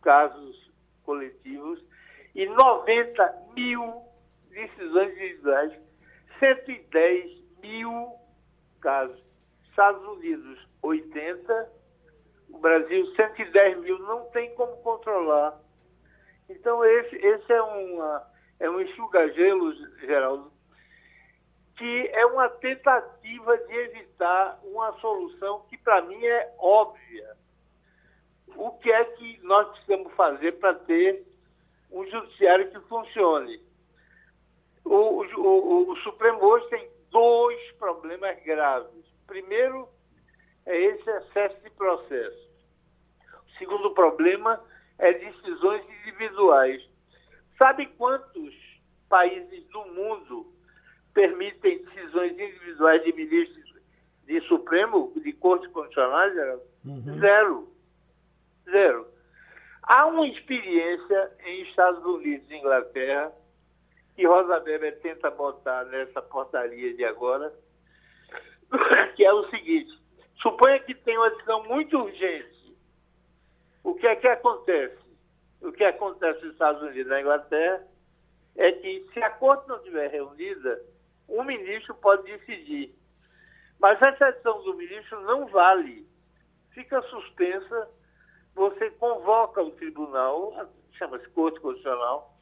[0.00, 0.70] casos
[1.02, 1.82] coletivos
[2.34, 4.02] e 90 mil
[4.50, 5.72] decisões individuais,
[6.38, 8.12] 110 mil
[8.80, 9.20] casos.
[9.68, 11.79] Estados Unidos, 80,
[12.52, 15.58] o Brasil, 110 mil, não tem como controlar.
[16.48, 18.26] Então, esse, esse é, uma,
[18.58, 20.52] é um enxuga-gelo, Geraldo,
[21.76, 27.36] que é uma tentativa de evitar uma solução que, para mim, é óbvia.
[28.56, 31.24] O que é que nós precisamos fazer para ter
[31.90, 33.62] um judiciário que funcione?
[34.84, 39.04] O, o, o, o Supremo hoje tem dois problemas graves.
[39.26, 39.88] Primeiro,
[40.66, 42.50] é esse excesso de processo.
[43.46, 44.62] O segundo problema
[44.98, 46.82] é decisões individuais.
[47.62, 48.54] Sabe quantos
[49.08, 50.46] países do mundo
[51.12, 53.70] permitem decisões individuais de ministros
[54.26, 57.18] de Supremo, de Corte Constitucional, uhum.
[57.18, 57.68] Zero.
[58.70, 59.06] Zero.
[59.82, 63.32] Há uma experiência em Estados Unidos e Inglaterra,
[64.14, 67.52] que Rosa Weber tenta botar nessa portaria de agora,
[69.16, 69.99] que é o seguinte:
[70.42, 72.76] Suponha que tem uma decisão muito urgente.
[73.84, 74.98] O que é que acontece?
[75.60, 77.86] O que acontece nos Estados Unidos e na Inglaterra
[78.56, 80.82] é que, se a corte não estiver reunida,
[81.28, 82.94] um ministro pode decidir.
[83.78, 86.06] Mas essa decisão do ministro não vale.
[86.72, 87.88] Fica suspensa,
[88.54, 92.34] você convoca o tribunal, chama-se Corte Constitucional,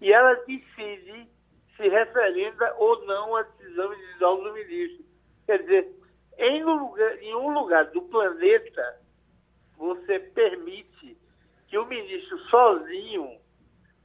[0.00, 1.28] e ela decide
[1.76, 5.04] se referenda ou não a decisão individual do ministro.
[5.46, 5.97] Quer dizer,
[6.38, 9.00] em um lugar, em um lugar do planeta,
[9.76, 11.18] você permite
[11.66, 13.38] que o ministro sozinho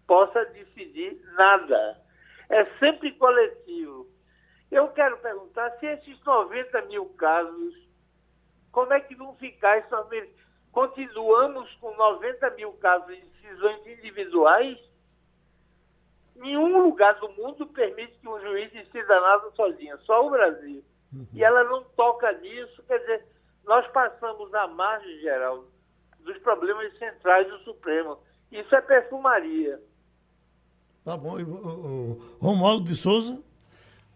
[0.07, 2.01] possa decidir nada.
[2.49, 4.07] É sempre coletivo.
[4.71, 7.75] Eu quero perguntar se esses 90 mil casos,
[8.71, 9.87] como é que vão ficar?
[10.71, 14.79] Continuamos com 90 mil casos de decisões individuais?
[16.35, 20.83] Nenhum lugar do mundo permite que um juiz decida nada sozinho, só o Brasil.
[21.13, 21.27] Uhum.
[21.33, 23.25] E ela não toca nisso, quer dizer,
[23.65, 25.65] nós passamos na margem geral
[26.19, 28.17] dos problemas centrais do Supremo.
[28.51, 29.79] Isso é perfumaria.
[31.03, 31.39] Tá bom.
[31.39, 33.41] E, o, o Romualdo de Souza?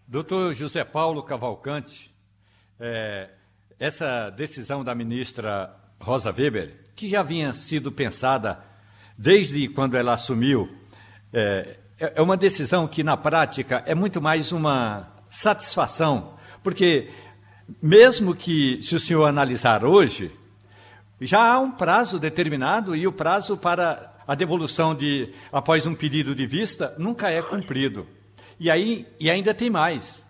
[0.07, 2.15] Doutor José Paulo Cavalcante,
[2.79, 3.29] é,
[3.77, 8.63] essa decisão da ministra Rosa Weber, que já vinha sido pensada
[9.17, 10.73] desde quando ela assumiu,
[11.33, 17.09] é, é uma decisão que, na prática, é muito mais uma satisfação, porque,
[17.81, 20.31] mesmo que, se o senhor analisar hoje,
[21.19, 26.35] já há um prazo determinado e o prazo para a devolução de após um pedido
[26.35, 28.05] de vista nunca é cumprido.
[28.59, 30.21] E aí e ainda tem mais.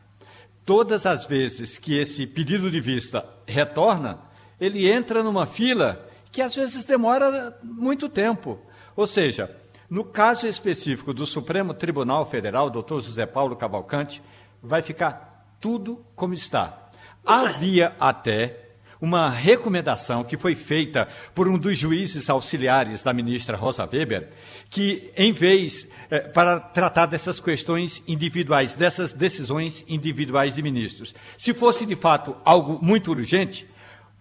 [0.66, 4.20] Todas as vezes que esse pedido de vista retorna,
[4.60, 8.60] ele entra numa fila que às vezes demora muito tempo.
[8.96, 9.50] Ou seja,
[9.90, 14.22] no caso específico do Supremo Tribunal Federal, doutor José Paulo Cavalcante,
[14.62, 15.27] vai ficar
[15.60, 16.90] tudo como está.
[17.26, 18.68] Havia até
[19.00, 24.30] uma recomendação que foi feita por um dos juízes auxiliares da ministra Rosa Weber,
[24.70, 31.54] que, em vez, eh, para tratar dessas questões individuais, dessas decisões individuais de ministros, se
[31.54, 33.68] fosse de fato algo muito urgente,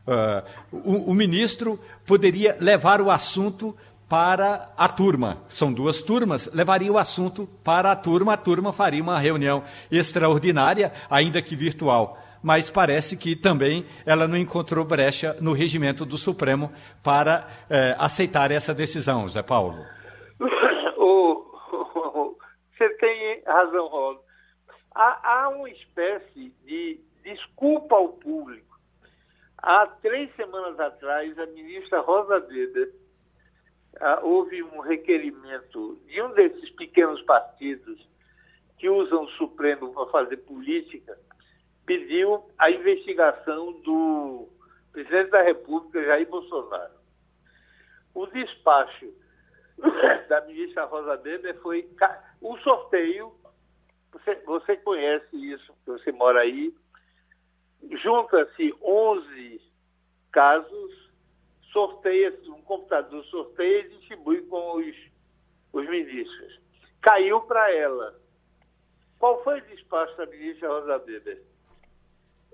[0.07, 3.75] uh, o, o ministro poderia levar o assunto
[4.09, 5.39] para a turma.
[5.49, 10.93] São duas turmas, levaria o assunto para a turma, a turma faria uma reunião extraordinária,
[11.11, 16.73] ainda que virtual mas parece que também ela não encontrou brecha no regimento do Supremo
[17.03, 19.85] para eh, aceitar essa decisão, Zé Paulo.
[22.79, 24.21] Você tem razão, Rolo.
[24.95, 28.79] Há, há uma espécie de desculpa ao público.
[29.59, 32.93] Há três semanas atrás, a ministra Rosa Weber
[34.01, 38.07] ah, houve um requerimento de um desses pequenos partidos
[38.79, 41.19] que usam o Supremo para fazer política
[41.87, 44.49] pediu a investigação do
[44.93, 46.95] presidente da República, Jair Bolsonaro.
[48.13, 49.13] O despacho
[50.29, 51.89] da ministra Rosa Weber foi
[52.41, 53.33] o sorteio,
[54.13, 56.75] você, você conhece isso, você mora aí,
[58.03, 59.61] junta-se 11
[60.33, 61.06] casos,
[61.77, 64.97] sorteia-se, um computador sorteia e distribui com os,
[65.75, 66.59] os ministros.
[67.03, 68.19] Caiu para ela.
[69.19, 71.43] Qual foi o despacho da ministra Rosa Weber?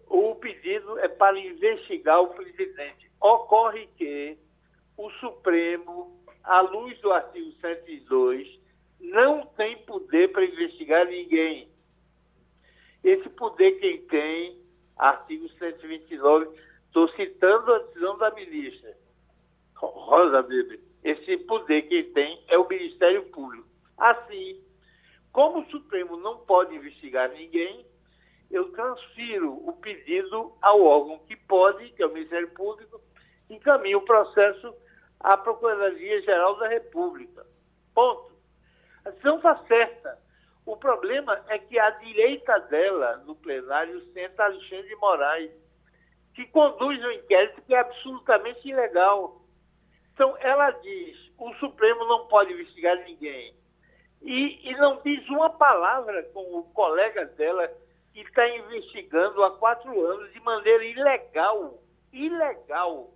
[0.08, 3.10] o pedido é para investigar o presidente.
[3.20, 4.36] Ocorre que
[4.98, 8.60] o Supremo, à luz do artigo 102,
[9.00, 11.68] não tem poder para investigar ninguém.
[13.02, 14.58] Esse poder quem tem,
[14.98, 16.48] artigo 129,
[16.86, 19.01] estou citando a decisão da ministra
[19.86, 23.66] Rosa Weber, esse poder quem tem é o Ministério Público.
[23.98, 24.60] Assim,
[25.32, 27.86] como o Supremo não pode investigar ninguém,
[28.50, 33.00] eu transfiro o pedido ao órgão que pode, que é o Ministério Público,
[33.48, 34.74] e encaminho o processo
[35.20, 37.46] à Procuradoria-Geral da República.
[37.94, 38.32] Ponto.
[39.04, 40.18] A decisão está certa.
[40.64, 45.50] O problema é que à direita dela, no plenário, senta Alexandre de Moraes,
[46.34, 49.41] que conduz um inquérito que é absolutamente ilegal.
[50.12, 53.54] Então, ela diz: o Supremo não pode investigar ninguém.
[54.22, 57.68] E, e não diz uma palavra com o colega dela,
[58.12, 63.10] que está investigando há quatro anos de maneira ilegal, ilegal,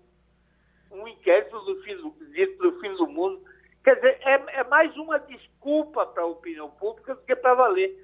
[0.91, 3.43] um inquérito do fim do, do fim do mundo.
[3.85, 7.95] Quer dizer, é, é mais uma desculpa para a opinião pública do que para valer.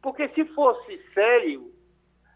[0.00, 1.70] Porque se fosse sério,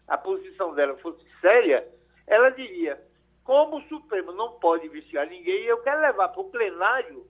[0.07, 1.87] a posição dela fosse séria,
[2.27, 3.01] ela diria,
[3.43, 7.25] como o Supremo não pode investigar ninguém, eu quero levar para o plenário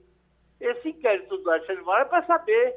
[0.60, 2.76] esse inquérito do Alexandre Moraes para saber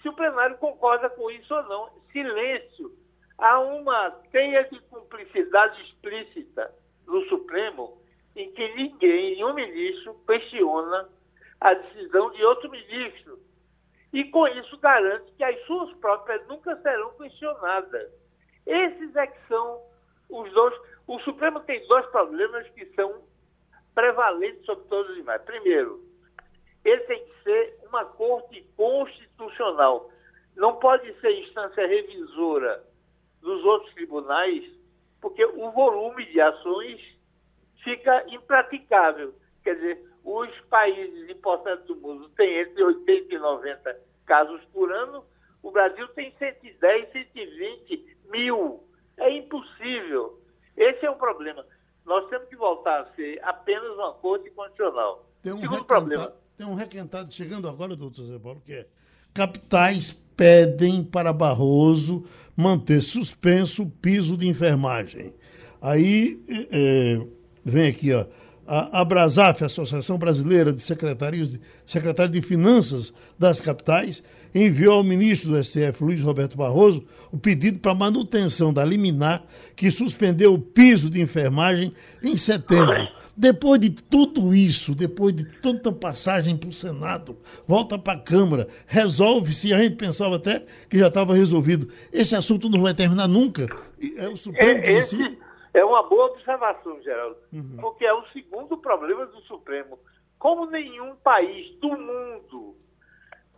[0.00, 1.90] se o plenário concorda com isso ou não.
[2.12, 2.92] Silêncio
[3.38, 6.72] há uma teia de cumplicidade explícita
[7.06, 8.00] no Supremo
[8.34, 11.08] em que ninguém, nenhum ministro, questiona
[11.60, 13.38] a decisão de outro ministro.
[14.12, 18.10] E com isso garante que as suas próprias nunca serão questionadas.
[18.66, 19.82] Esses é que são
[20.28, 20.74] os dois.
[21.06, 23.22] O Supremo tem dois problemas que são
[23.94, 25.42] prevalentes sobre todos os demais.
[25.42, 26.02] Primeiro,
[26.84, 30.10] ele tem que ser uma corte constitucional.
[30.56, 32.84] Não pode ser instância revisora
[33.40, 34.64] dos outros tribunais,
[35.20, 37.00] porque o volume de ações
[37.82, 39.34] fica impraticável.
[39.62, 45.24] Quer dizer, os países importantes do mundo têm entre 80 e 90 casos por ano,
[45.62, 48.84] o Brasil tem 110, 120 mil.
[49.16, 50.38] É impossível.
[50.76, 51.64] Esse é um problema.
[52.04, 55.26] Nós temos que voltar a ser apenas uma corte constitucional.
[55.42, 56.32] Tem um, Segundo problema.
[56.56, 58.86] Tem um requentado chegando agora, doutor Zé Paulo, que é
[59.34, 62.24] capitais pedem para Barroso
[62.56, 65.34] manter suspenso o piso de enfermagem.
[65.80, 67.26] Aí é,
[67.64, 68.24] vem aqui, ó.
[68.66, 75.50] A Abrasaf, Associação Brasileira de Secretários de, Secretários de Finanças das Capitais, enviou ao ministro
[75.50, 79.44] do STF, Luiz Roberto Barroso, o pedido para manutenção da liminar
[79.76, 81.92] que suspendeu o piso de enfermagem
[82.22, 83.08] em setembro.
[83.36, 87.36] Depois de tudo isso, depois de tanta passagem para o Senado,
[87.68, 91.88] volta para a Câmara, resolve-se, a gente pensava até que já estava resolvido.
[92.10, 93.68] Esse assunto não vai terminar nunca.
[94.16, 95.38] É o Supremo que decide.
[95.76, 97.76] É uma boa observação, Geraldo, uhum.
[97.78, 99.98] porque é o segundo problema do Supremo.
[100.38, 102.74] Como nenhum país do mundo,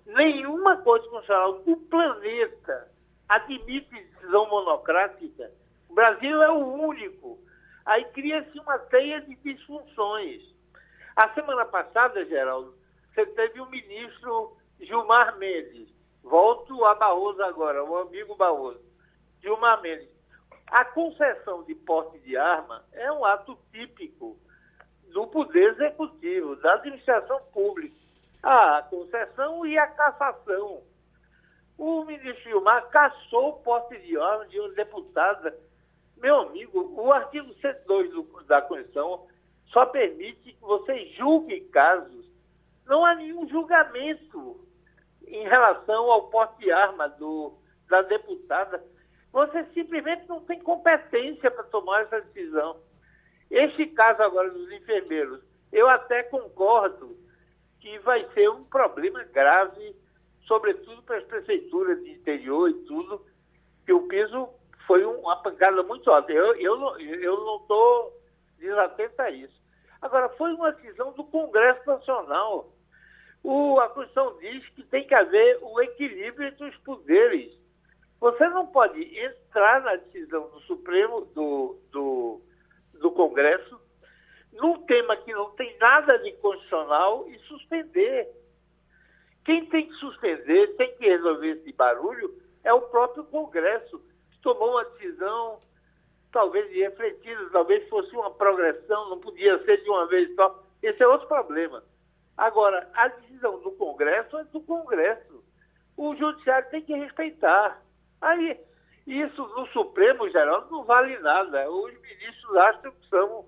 [0.04, 2.90] nenhuma coisa constitucional do planeta
[3.28, 5.52] admite decisão monocrática,
[5.88, 7.38] o Brasil é o único.
[7.86, 10.42] Aí cria-se uma teia de disfunções.
[11.14, 12.74] A semana passada, Geraldo,
[13.14, 15.88] você teve o ministro Gilmar Mendes.
[16.24, 18.82] Volto a Barroso agora, o amigo Barroso.
[19.40, 20.17] Gilmar Mendes
[20.70, 24.36] a concessão de porte de arma é um ato típico
[25.12, 27.96] do poder executivo, da administração pública.
[28.42, 30.82] A concessão e a cassação.
[31.76, 35.58] O ministro Gilmar cassou o porte de arma de uma deputada.
[36.16, 39.26] Meu amigo, o artigo 102 do, da Constituição
[39.68, 42.26] só permite que você julgue casos.
[42.86, 44.60] Não há nenhum julgamento
[45.26, 47.54] em relação ao porte de arma do,
[47.88, 48.82] da deputada.
[49.32, 52.76] Você simplesmente não tem competência para tomar essa decisão.
[53.50, 57.16] Este caso agora dos enfermeiros, eu até concordo
[57.80, 59.94] que vai ser um problema grave,
[60.46, 63.24] sobretudo para as prefeituras de interior e tudo,
[63.84, 64.48] que o piso
[64.86, 66.32] foi uma pancada muito alta.
[66.32, 66.76] Eu, eu,
[67.44, 68.12] não estou
[68.58, 69.58] desatento a isso.
[70.00, 72.72] Agora, foi uma decisão do Congresso Nacional.
[73.42, 77.57] O, a Constituição diz que tem que haver o equilíbrio entre os poderes.
[78.20, 82.40] Você não pode entrar na decisão do Supremo, do, do,
[82.94, 83.80] do Congresso,
[84.52, 88.28] num tema que não tem nada de constitucional e suspender.
[89.44, 93.98] Quem tem que suspender, tem que resolver esse barulho, é o próprio Congresso,
[94.30, 95.60] que tomou uma decisão,
[96.32, 100.62] talvez refletida, talvez fosse uma progressão, não podia ser de uma vez só.
[100.82, 101.82] Esse é outro problema.
[102.36, 105.42] Agora, a decisão do Congresso é do Congresso.
[105.96, 107.82] O Judiciário tem que respeitar.
[108.20, 108.58] Aí,
[109.06, 111.70] isso no Supremo, Geraldo, não vale nada.
[111.70, 113.46] Os ministros acham que são.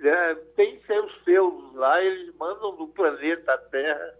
[0.00, 4.14] É, tem seus feudos lá, eles mandam do planeta Terra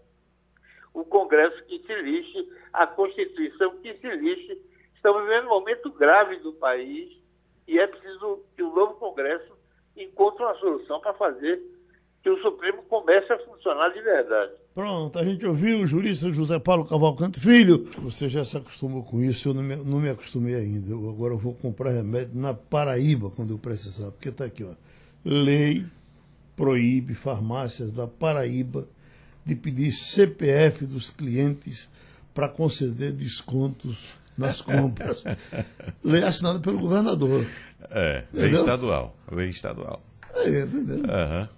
[0.95, 4.57] o Congresso que se lixe, a Constituição que se lixe.
[4.95, 7.11] Estamos vivendo um momento grave do país
[7.67, 9.53] e é preciso que o novo Congresso
[9.97, 11.61] encontre uma solução para fazer
[12.23, 14.53] que o Supremo comece a funcionar de verdade.
[14.75, 17.89] Pronto, a gente ouviu o jurista José Paulo Cavalcante Filho.
[17.99, 20.91] Você já se acostumou com isso, eu não me, não me acostumei ainda.
[20.91, 24.73] Eu agora vou comprar remédio na Paraíba quando eu precisar, porque está aqui, ó.
[25.23, 25.85] Lei
[26.57, 28.85] proíbe farmácias da Paraíba
[29.45, 31.89] de pedir CPF dos clientes
[32.33, 33.97] para conceder descontos
[34.37, 35.23] nas compras.
[36.03, 37.47] Lei assinada pelo governador.
[37.91, 38.61] É, lei Entendeu?
[38.61, 39.15] estadual.
[39.31, 40.03] Lei estadual.
[40.33, 41.01] É, entendeu?
[41.09, 41.41] Aham.
[41.41, 41.54] Uhum.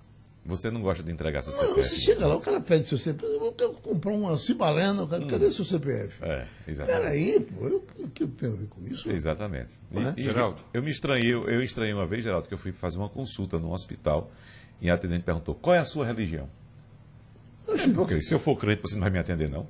[0.47, 1.75] Você não gosta de entregar seu CPF?
[1.75, 3.33] Não, você chega lá, o cara pede seu CPF.
[3.33, 5.27] Eu quero comprar uma cibalena, cara, hum.
[5.27, 6.23] cadê seu CPF?
[6.23, 7.01] É, exatamente.
[7.01, 9.11] Peraí, pô, eu, o que eu tenho a ver com isso?
[9.11, 9.77] Exatamente.
[9.91, 10.13] E, é?
[10.15, 12.97] e, Geraldo, eu me estranhei, eu, eu estranhei uma vez, Geraldo, que eu fui fazer
[12.97, 14.31] uma consulta no hospital
[14.81, 16.47] e a atendente perguntou: qual é a sua religião?
[17.97, 19.67] Ok, se eu for crente, você não vai me atender, não?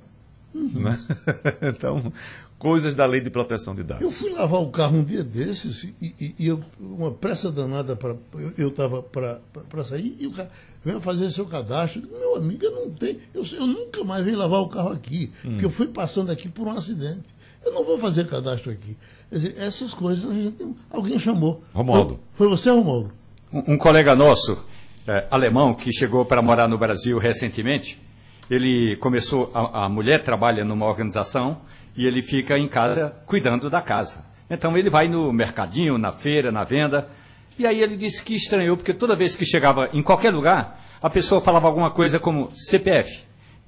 [0.54, 0.82] Uhum.
[0.82, 1.00] Né?
[1.62, 2.14] então,
[2.58, 4.04] coisas da lei de proteção de dados.
[4.04, 7.96] Eu fui lavar o carro um dia desses e, e, e eu, uma pressa danada
[7.96, 8.16] para.
[8.58, 10.50] Eu estava para sair e o cara
[10.84, 12.02] venha fazer seu cadastro.
[12.02, 13.20] Meu amigo, eu não tenho.
[13.34, 15.52] Eu, eu nunca mais venho lavar o carro aqui, hum.
[15.52, 17.26] porque eu fui passando aqui por um acidente.
[17.66, 18.98] Eu não vou fazer cadastro aqui.
[19.30, 21.62] Quer dizer, essas coisas gente, alguém chamou.
[21.74, 22.20] Romualdo.
[22.34, 23.12] Foi, foi você, Romualdo?
[23.52, 24.64] Um, um colega nosso,
[25.06, 28.00] é, alemão, que chegou para morar no Brasil recentemente,
[28.50, 29.52] ele começou.
[29.54, 31.58] A, a mulher trabalha numa organização
[31.96, 34.26] e ele fica em casa cuidando da casa.
[34.50, 37.10] Então ele vai no mercadinho, na feira, na venda.
[37.58, 41.10] E aí ele disse que estranhou, porque toda vez que chegava em qualquer lugar, a
[41.10, 43.24] pessoa falava alguma coisa como CPF.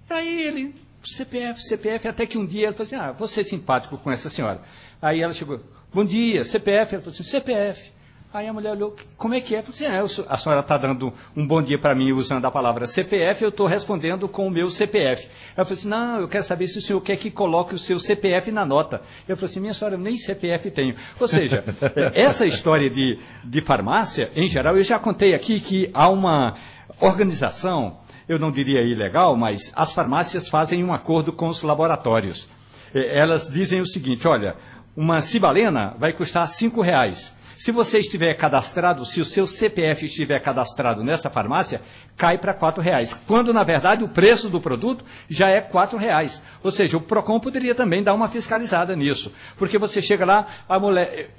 [0.09, 3.97] Aí ele, CPF, CPF, até que um dia ele falou assim, ah, vou ser simpático
[3.97, 4.61] com essa senhora.
[5.01, 5.59] Aí ela chegou,
[5.93, 6.95] bom dia, CPF.
[6.95, 7.91] Ela falou assim, CPF.
[8.32, 9.63] Aí a mulher olhou, como é que é?
[9.63, 12.86] Falei assim, é, a senhora está dando um bom dia para mim usando a palavra
[12.86, 15.27] CPF, eu estou respondendo com o meu CPF.
[15.57, 17.99] Ela falou assim, não, eu quero saber se o senhor quer que coloque o seu
[17.99, 19.01] CPF na nota.
[19.27, 20.93] Eu falei assim, minha senhora, eu nem CPF tenho.
[21.19, 21.63] Ou seja,
[22.13, 26.55] essa história de, de farmácia, em geral, eu já contei aqui que há uma
[26.99, 32.47] organização, eu não diria ilegal, mas as farmácias fazem um acordo com os laboratórios.
[32.93, 34.55] Elas dizem o seguinte, olha,
[34.95, 37.38] uma cibalena vai custar cinco reais.
[37.60, 41.82] Se você estiver cadastrado, se o seu CPF estiver cadastrado nessa farmácia,
[42.20, 43.20] cai para R$ reais.
[43.26, 46.43] Quando, na verdade, o preço do produto já é R$ reais.
[46.61, 49.32] Ou seja, o PROCON poderia também dar uma fiscalizada nisso.
[49.57, 51.30] Porque você chega lá, a mulher,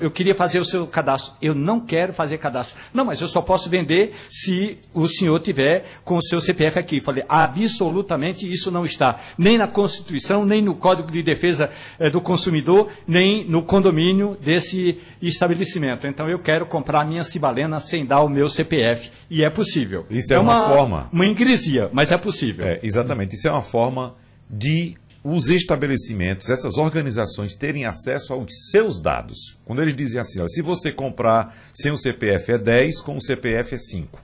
[0.00, 1.34] eu, queria fazer o seu cadastro.
[1.42, 2.78] Eu não quero fazer cadastro.
[2.94, 6.98] Não, mas eu só posso vender se o senhor tiver com o seu CPF aqui.
[6.98, 9.20] Falei, absolutamente isso não está.
[9.36, 14.98] Nem na Constituição, nem no Código de Defesa eh, do Consumidor, nem no condomínio desse
[15.20, 16.06] estabelecimento.
[16.06, 19.10] Então eu quero comprar minha cibalena sem dar o meu CPF.
[19.28, 20.06] E é possível.
[20.22, 21.08] Isso é, é uma, uma, forma.
[21.12, 22.66] Uma ingresia, mas é possível.
[22.66, 23.34] É, exatamente.
[23.34, 24.14] Isso é uma forma
[24.48, 29.56] de os estabelecimentos, essas organizações terem acesso aos seus dados.
[29.64, 33.22] Quando eles dizem assim, ó, se você comprar sem o CPF é 10, com o
[33.22, 34.20] CPF é 5.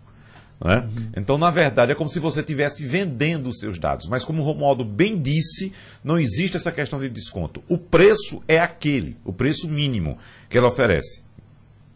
[0.65, 0.77] Né?
[0.77, 1.11] Uhum.
[1.17, 4.09] Então, na verdade, é como se você estivesse vendendo os seus dados.
[4.09, 5.73] Mas, como o Romualdo bem disse,
[6.03, 7.63] não existe essa questão de desconto.
[7.69, 10.19] O preço é aquele, o preço mínimo
[10.51, 11.23] que ela oferece.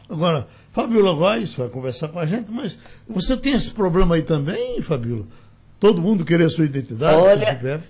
[0.08, 4.80] Agora, Fabiola Góes vai conversar com a gente, mas você tem esse problema aí também,
[4.80, 5.26] Fabiola?
[5.78, 7.14] Todo mundo querer a sua identidade?
[7.14, 7.84] Olha,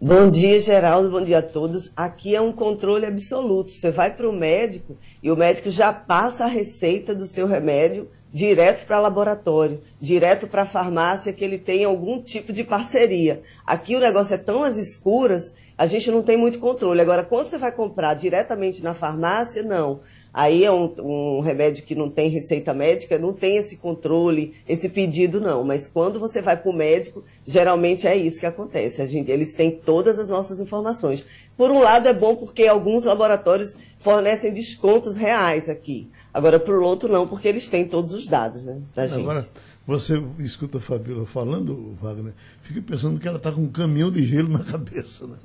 [0.00, 1.90] bom dia, Geraldo, bom dia a todos.
[1.94, 3.70] Aqui é um controle absoluto.
[3.70, 8.08] Você vai para o médico e o médico já passa a receita do seu remédio
[8.32, 13.42] direto para laboratório, direto para a farmácia que ele tem algum tipo de parceria.
[13.66, 17.00] Aqui o negócio é tão às escuras, a gente não tem muito controle.
[17.00, 20.00] Agora, quando você vai comprar diretamente na farmácia, não.
[20.38, 24.88] Aí é um, um, remédio que não tem receita médica, não tem esse controle, esse
[24.88, 25.64] pedido, não.
[25.64, 29.02] Mas quando você vai para o médico, geralmente é isso que acontece.
[29.02, 31.26] A gente, eles têm todas as nossas informações.
[31.56, 36.08] Por um lado, é bom porque alguns laboratórios fornecem descontos reais aqui.
[36.32, 39.22] Agora, por outro, não, porque eles têm todos os dados né, da gente.
[39.22, 39.48] Agora,
[39.88, 44.22] você escuta a Fabíola falando, Wagner, fica pensando que ela está com um caminhão de
[44.26, 45.26] gelo na cabeça.
[45.26, 45.38] Né?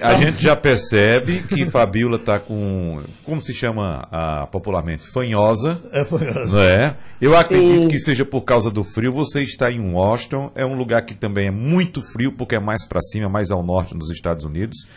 [0.00, 5.82] A, a, gente já percebe que Fabíola está com, como se chama a, popularmente, fanhosa.
[5.92, 6.46] É fanhosa.
[6.46, 6.96] Não é?
[7.20, 7.88] Eu acredito Sim.
[7.88, 9.12] que seja por causa do frio.
[9.12, 12.88] Você está em Washington, é um lugar que também é muito frio, porque é mais
[12.88, 14.88] para cima, mais ao norte dos Estados Unidos.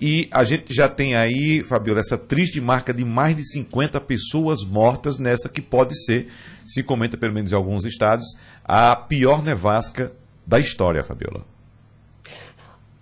[0.00, 4.64] E a gente já tem aí, Fabiola, essa triste marca de mais de 50 pessoas
[4.64, 6.28] mortas nessa que pode ser,
[6.64, 8.26] se comenta pelo menos em alguns estados,
[8.64, 10.12] a pior nevasca
[10.46, 11.44] da história, Fabiola.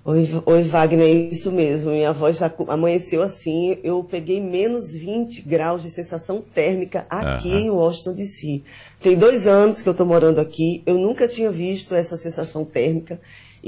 [0.05, 1.91] Oi, oi, Wagner, é isso mesmo.
[1.91, 3.77] Minha voz amanheceu assim.
[3.85, 7.59] Eu peguei menos 20 graus de sensação térmica aqui uhum.
[7.59, 8.63] em Washington DC.
[9.03, 10.83] Tem dois anos que eu estou morando aqui.
[10.87, 13.21] Eu nunca tinha visto essa sensação térmica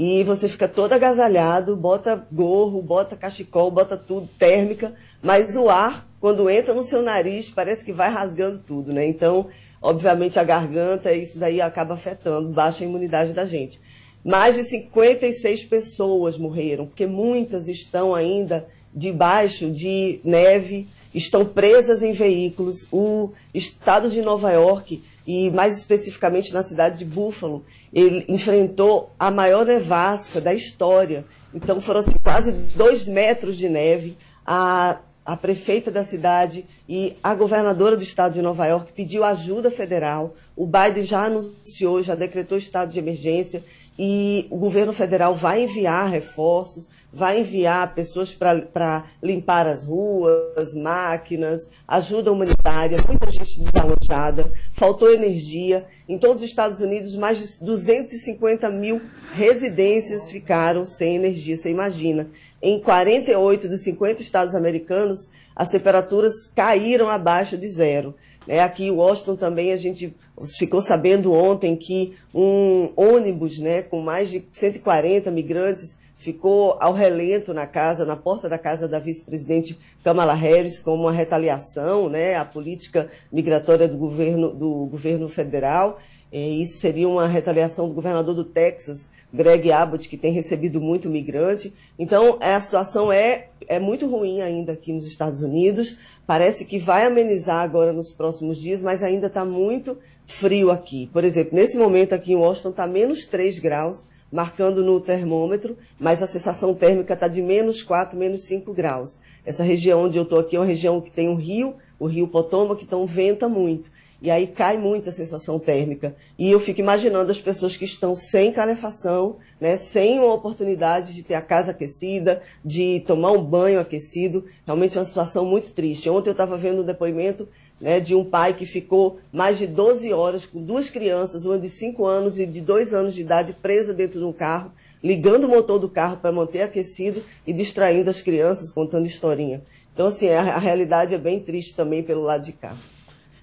[0.03, 6.07] e você fica todo agasalhado, bota gorro, bota cachecol, bota tudo, térmica, mas o ar,
[6.19, 9.05] quando entra no seu nariz, parece que vai rasgando tudo, né?
[9.05, 9.45] Então,
[9.79, 13.79] obviamente, a garganta, isso daí acaba afetando, baixa a imunidade da gente.
[14.25, 22.11] Mais de 56 pessoas morreram, porque muitas estão ainda debaixo de neve, estão presas em
[22.11, 22.87] veículos.
[22.91, 27.63] O estado de Nova York, e mais especificamente na cidade de Buffalo,
[27.93, 31.25] ele enfrentou a maior nevasca da história.
[31.53, 34.17] Então foram assim, quase dois metros de neve.
[34.45, 39.69] A, a prefeita da cidade e a governadora do estado de Nova York pediu ajuda
[39.69, 40.35] federal.
[40.55, 43.63] O Biden já anunciou, já decretou estado de emergência
[43.97, 51.67] e o governo federal vai enviar reforços vai enviar pessoas para limpar as ruas, máquinas,
[51.87, 55.85] ajuda humanitária, muita gente desalojada, faltou energia.
[56.07, 59.01] Em todos os Estados Unidos, mais de 250 mil
[59.33, 62.29] residências ficaram sem energia, você imagina.
[62.61, 68.15] Em 48 dos 50 estados americanos, as temperaturas caíram abaixo de zero.
[68.47, 70.15] É, aqui em Washington também a gente
[70.57, 77.51] ficou sabendo ontem que um ônibus né, com mais de 140 migrantes ficou ao relento
[77.51, 82.45] na casa, na porta da casa da vice-presidente Kamala Harris, como uma retaliação né, à
[82.45, 85.99] política migratória do governo, do governo federal.
[86.31, 91.09] E isso seria uma retaliação do governador do Texas, Greg Abbott, que tem recebido muito
[91.09, 91.73] migrante.
[91.97, 95.97] Então, a situação é, é muito ruim ainda aqui nos Estados Unidos.
[96.27, 99.97] Parece que vai amenizar agora nos próximos dias, mas ainda está muito
[100.27, 101.09] frio aqui.
[101.11, 106.23] Por exemplo, nesse momento aqui em Washington está menos 3 graus, marcando no termômetro, mas
[106.23, 109.19] a sensação térmica está de menos 4, menos 5 graus.
[109.45, 112.27] Essa região onde eu estou aqui é uma região que tem um rio, o rio
[112.27, 113.91] Potomac, então venta muito.
[114.21, 116.15] E aí cai muito a sensação térmica.
[116.37, 121.23] E eu fico imaginando as pessoas que estão sem calefação, né, sem uma oportunidade de
[121.23, 124.45] ter a casa aquecida, de tomar um banho aquecido.
[124.63, 126.07] Realmente é uma situação muito triste.
[126.07, 127.49] Ontem eu estava vendo um depoimento
[127.81, 131.67] né, de um pai que ficou mais de 12 horas com duas crianças, uma de
[131.67, 134.71] 5 anos e de 2 anos de idade, presa dentro de um carro,
[135.03, 139.63] ligando o motor do carro para manter aquecido e distraindo as crianças, contando historinha.
[139.93, 142.77] Então, assim, a, a realidade é bem triste também pelo lado de cá.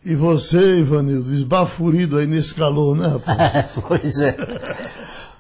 [0.04, 3.76] E você, Ivanildo, esbaforido aí nesse calor, né, rapaz?
[3.86, 4.36] pois é.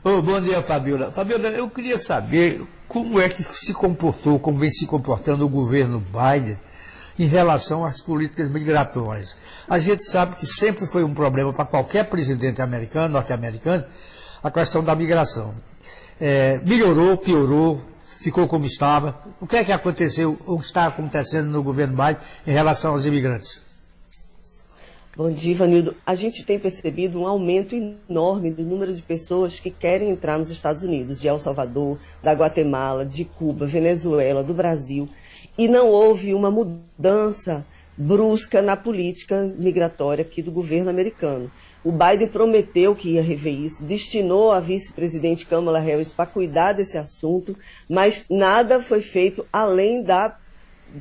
[0.02, 1.12] Oh, bom dia, Fabiola.
[1.12, 6.00] Fabiola, eu queria saber como é que se comportou, como vem se comportando o governo
[6.00, 6.58] Biden
[7.18, 9.36] em relação às políticas migratórias.
[9.68, 13.84] A gente sabe que sempre foi um problema para qualquer presidente americano, norte-americano,
[14.42, 15.54] a questão da migração.
[16.20, 17.80] É, melhorou, piorou,
[18.20, 19.18] ficou como estava.
[19.40, 23.62] O que é que aconteceu, ou está acontecendo no governo Biden em relação aos imigrantes?
[25.16, 25.96] Bom dia, Ivanildo.
[26.06, 30.48] A gente tem percebido um aumento enorme do número de pessoas que querem entrar nos
[30.48, 35.08] Estados Unidos, de El Salvador, da Guatemala, de Cuba, Venezuela, do Brasil.
[35.58, 41.50] E não houve uma mudança brusca na política migratória aqui do governo americano.
[41.82, 46.96] O Biden prometeu que ia rever isso, destinou a vice-presidente Kamala Harris para cuidar desse
[46.96, 47.56] assunto,
[47.88, 50.36] mas nada foi feito além da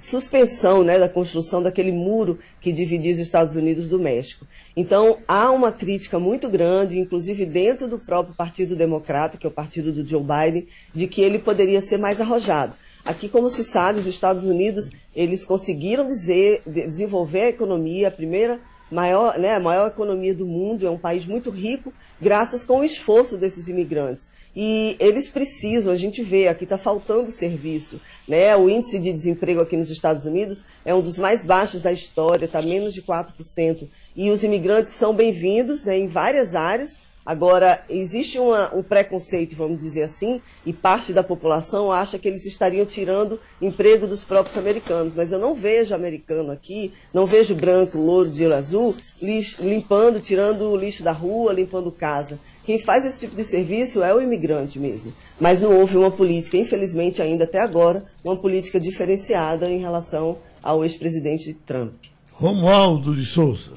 [0.01, 4.45] suspensão né, da construção daquele muro que dividia os Estados Unidos do México.
[4.75, 9.53] Então, há uma crítica muito grande, inclusive dentro do próprio Partido Democrata, que é o
[9.53, 12.73] partido do Joe Biden, de que ele poderia ser mais arrojado.
[13.05, 18.59] Aqui, como se sabe, os Estados Unidos, eles conseguiram dizer, desenvolver a economia, a primeira
[18.91, 22.83] maior, né, a maior economia do mundo, é um país muito rico, graças com o
[22.83, 24.29] esforço desses imigrantes.
[24.55, 28.01] E eles precisam, a gente vê, aqui está faltando serviço.
[28.27, 28.55] Né?
[28.55, 32.45] O índice de desemprego aqui nos Estados Unidos é um dos mais baixos da história,
[32.45, 33.87] está menos de 4%.
[34.15, 36.97] E os imigrantes são bem-vindos né, em várias áreas.
[37.27, 42.45] Agora, existe uma, um preconceito, vamos dizer assim, e parte da população acha que eles
[42.45, 45.13] estariam tirando emprego dos próprios americanos.
[45.13, 50.71] Mas eu não vejo americano aqui, não vejo branco, louro, de azul, lixo, limpando, tirando
[50.71, 52.39] o lixo da rua, limpando casa.
[52.63, 55.11] Quem faz esse tipo de serviço é o imigrante mesmo.
[55.37, 60.81] Mas não houve uma política, infelizmente ainda até agora, uma política diferenciada em relação ao
[60.85, 61.93] ex-presidente Trump.
[62.31, 63.73] Romualdo de Souza.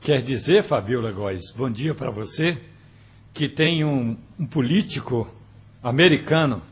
[0.00, 2.56] Quer dizer, Fabiola Góes, bom dia para você,
[3.34, 5.28] que tem um, um político
[5.82, 6.62] americano,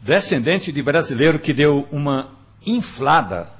[0.00, 2.30] descendente de brasileiro, que deu uma
[2.64, 3.50] inflada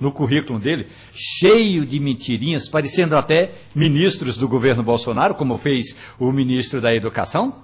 [0.00, 6.32] no currículo dele, cheio de mentirinhas, parecendo até ministros do governo Bolsonaro, como fez o
[6.32, 7.54] ministro da Educação?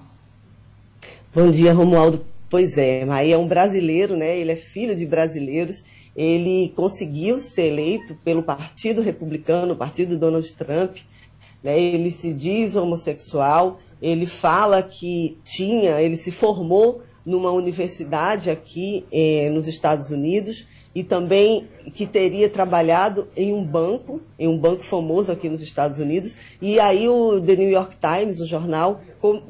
[1.34, 2.24] Bom dia, Romualdo.
[2.50, 4.36] Pois é, aí é um brasileiro, né?
[4.36, 5.82] Ele é filho de brasileiros.
[6.14, 10.98] Ele conseguiu ser eleito pelo Partido Republicano, o partido Donald Trump.
[11.62, 11.80] Né?
[11.80, 13.80] Ele se diz homossexual.
[14.05, 21.02] Ele fala que tinha, ele se formou numa universidade aqui eh, nos Estados Unidos e
[21.02, 26.36] também que teria trabalhado em um banco, em um banco famoso aqui nos Estados Unidos.
[26.61, 29.00] E aí o The New York Times, o jornal,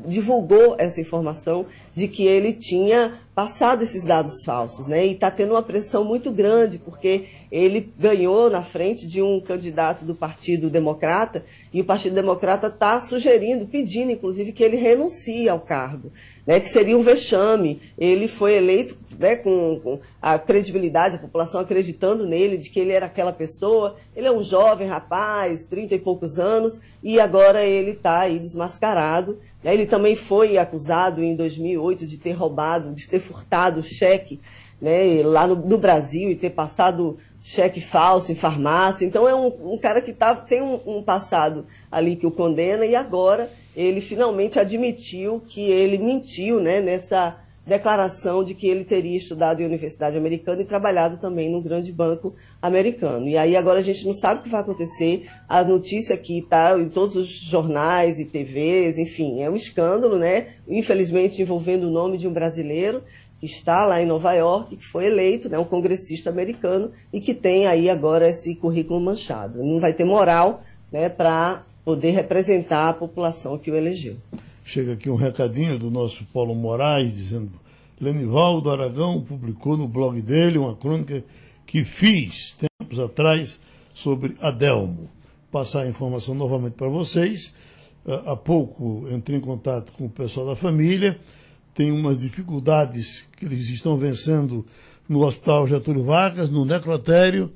[0.07, 5.07] divulgou essa informação de que ele tinha passado esses dados falsos, né?
[5.07, 10.05] E está tendo uma pressão muito grande, porque ele ganhou na frente de um candidato
[10.05, 15.61] do Partido Democrata, e o Partido Democrata está sugerindo, pedindo, inclusive, que ele renuncie ao
[15.61, 16.13] cargo,
[16.47, 16.61] né?
[16.61, 17.81] Que seria um vexame.
[17.99, 22.93] Ele foi eleito né, com, com a credibilidade, a população acreditando nele, de que ele
[22.93, 23.97] era aquela pessoa.
[24.17, 29.39] Ele é um jovem rapaz, trinta e poucos anos, e agora ele está aí desmascarado.
[29.63, 29.75] Né?
[29.75, 34.41] Ele também foi acusado em 2008 de ter roubado, de ter furtado cheque
[34.81, 39.05] né, lá no, no Brasil e ter passado cheque falso em farmácia.
[39.05, 42.85] Então é um, um cara que tá, tem um, um, passado ali que o condena
[42.85, 49.17] e agora ele finalmente admitiu que ele mentiu né, nessa declaração de que ele teria
[49.17, 53.27] estudado em universidade americana e trabalhado também num grande banco americano.
[53.27, 55.29] E aí agora a gente não sabe o que vai acontecer.
[55.49, 60.49] A notícia aqui está em todos os jornais e TVs, enfim, é um escândalo, né?
[60.69, 63.03] Infelizmente envolvendo o nome de um brasileiro
[63.41, 67.35] que está lá em Nova York, que foi eleito, né, um congressista americano e que
[67.35, 69.63] tem aí agora esse currículo manchado.
[69.63, 74.17] Não vai ter moral, né, para poder representar a população que o elegeu.
[74.67, 77.51] Chega aqui um recadinho do nosso Paulo Moraes dizendo:
[78.01, 81.23] Lenivaldo Aragão publicou no blog dele uma crônica
[81.67, 83.61] que fiz tempos atrás
[83.93, 85.11] sobre Adelmo.
[85.53, 87.53] Passar a informação novamente para vocês.
[88.07, 91.21] Ah, há pouco entrei em contato com o pessoal da família.
[91.75, 94.67] Tem umas dificuldades que eles estão vencendo
[95.07, 97.53] no Hospital Getúlio Vargas, no necrotério,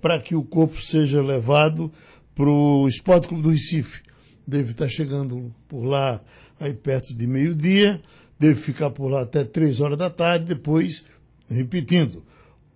[0.00, 1.90] para que o corpo seja levado
[2.36, 4.02] para o Esporte Clube do Recife.
[4.46, 6.20] Deve estar chegando por lá
[6.64, 8.00] aí perto de meio-dia,
[8.38, 11.04] deve ficar por lá até três horas da tarde, depois,
[11.48, 12.24] repetindo,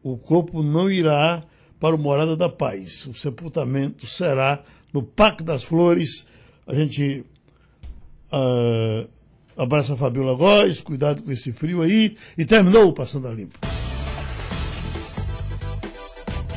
[0.03, 1.43] o corpo não irá
[1.81, 3.07] para o Morada da Paz.
[3.07, 4.63] O sepultamento será
[4.93, 6.27] no Parque das Flores.
[6.67, 7.25] A gente
[8.33, 9.09] uh,
[9.57, 13.59] abraça a Fabiola Góes, cuidado com esse frio aí, e terminou o Passando a Limpo.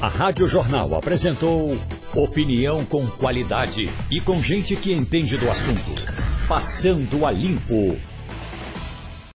[0.01, 1.77] A Rádio Jornal apresentou
[2.15, 6.18] opinião com qualidade e com gente que entende do assunto.
[6.49, 8.18] Passando a limpo.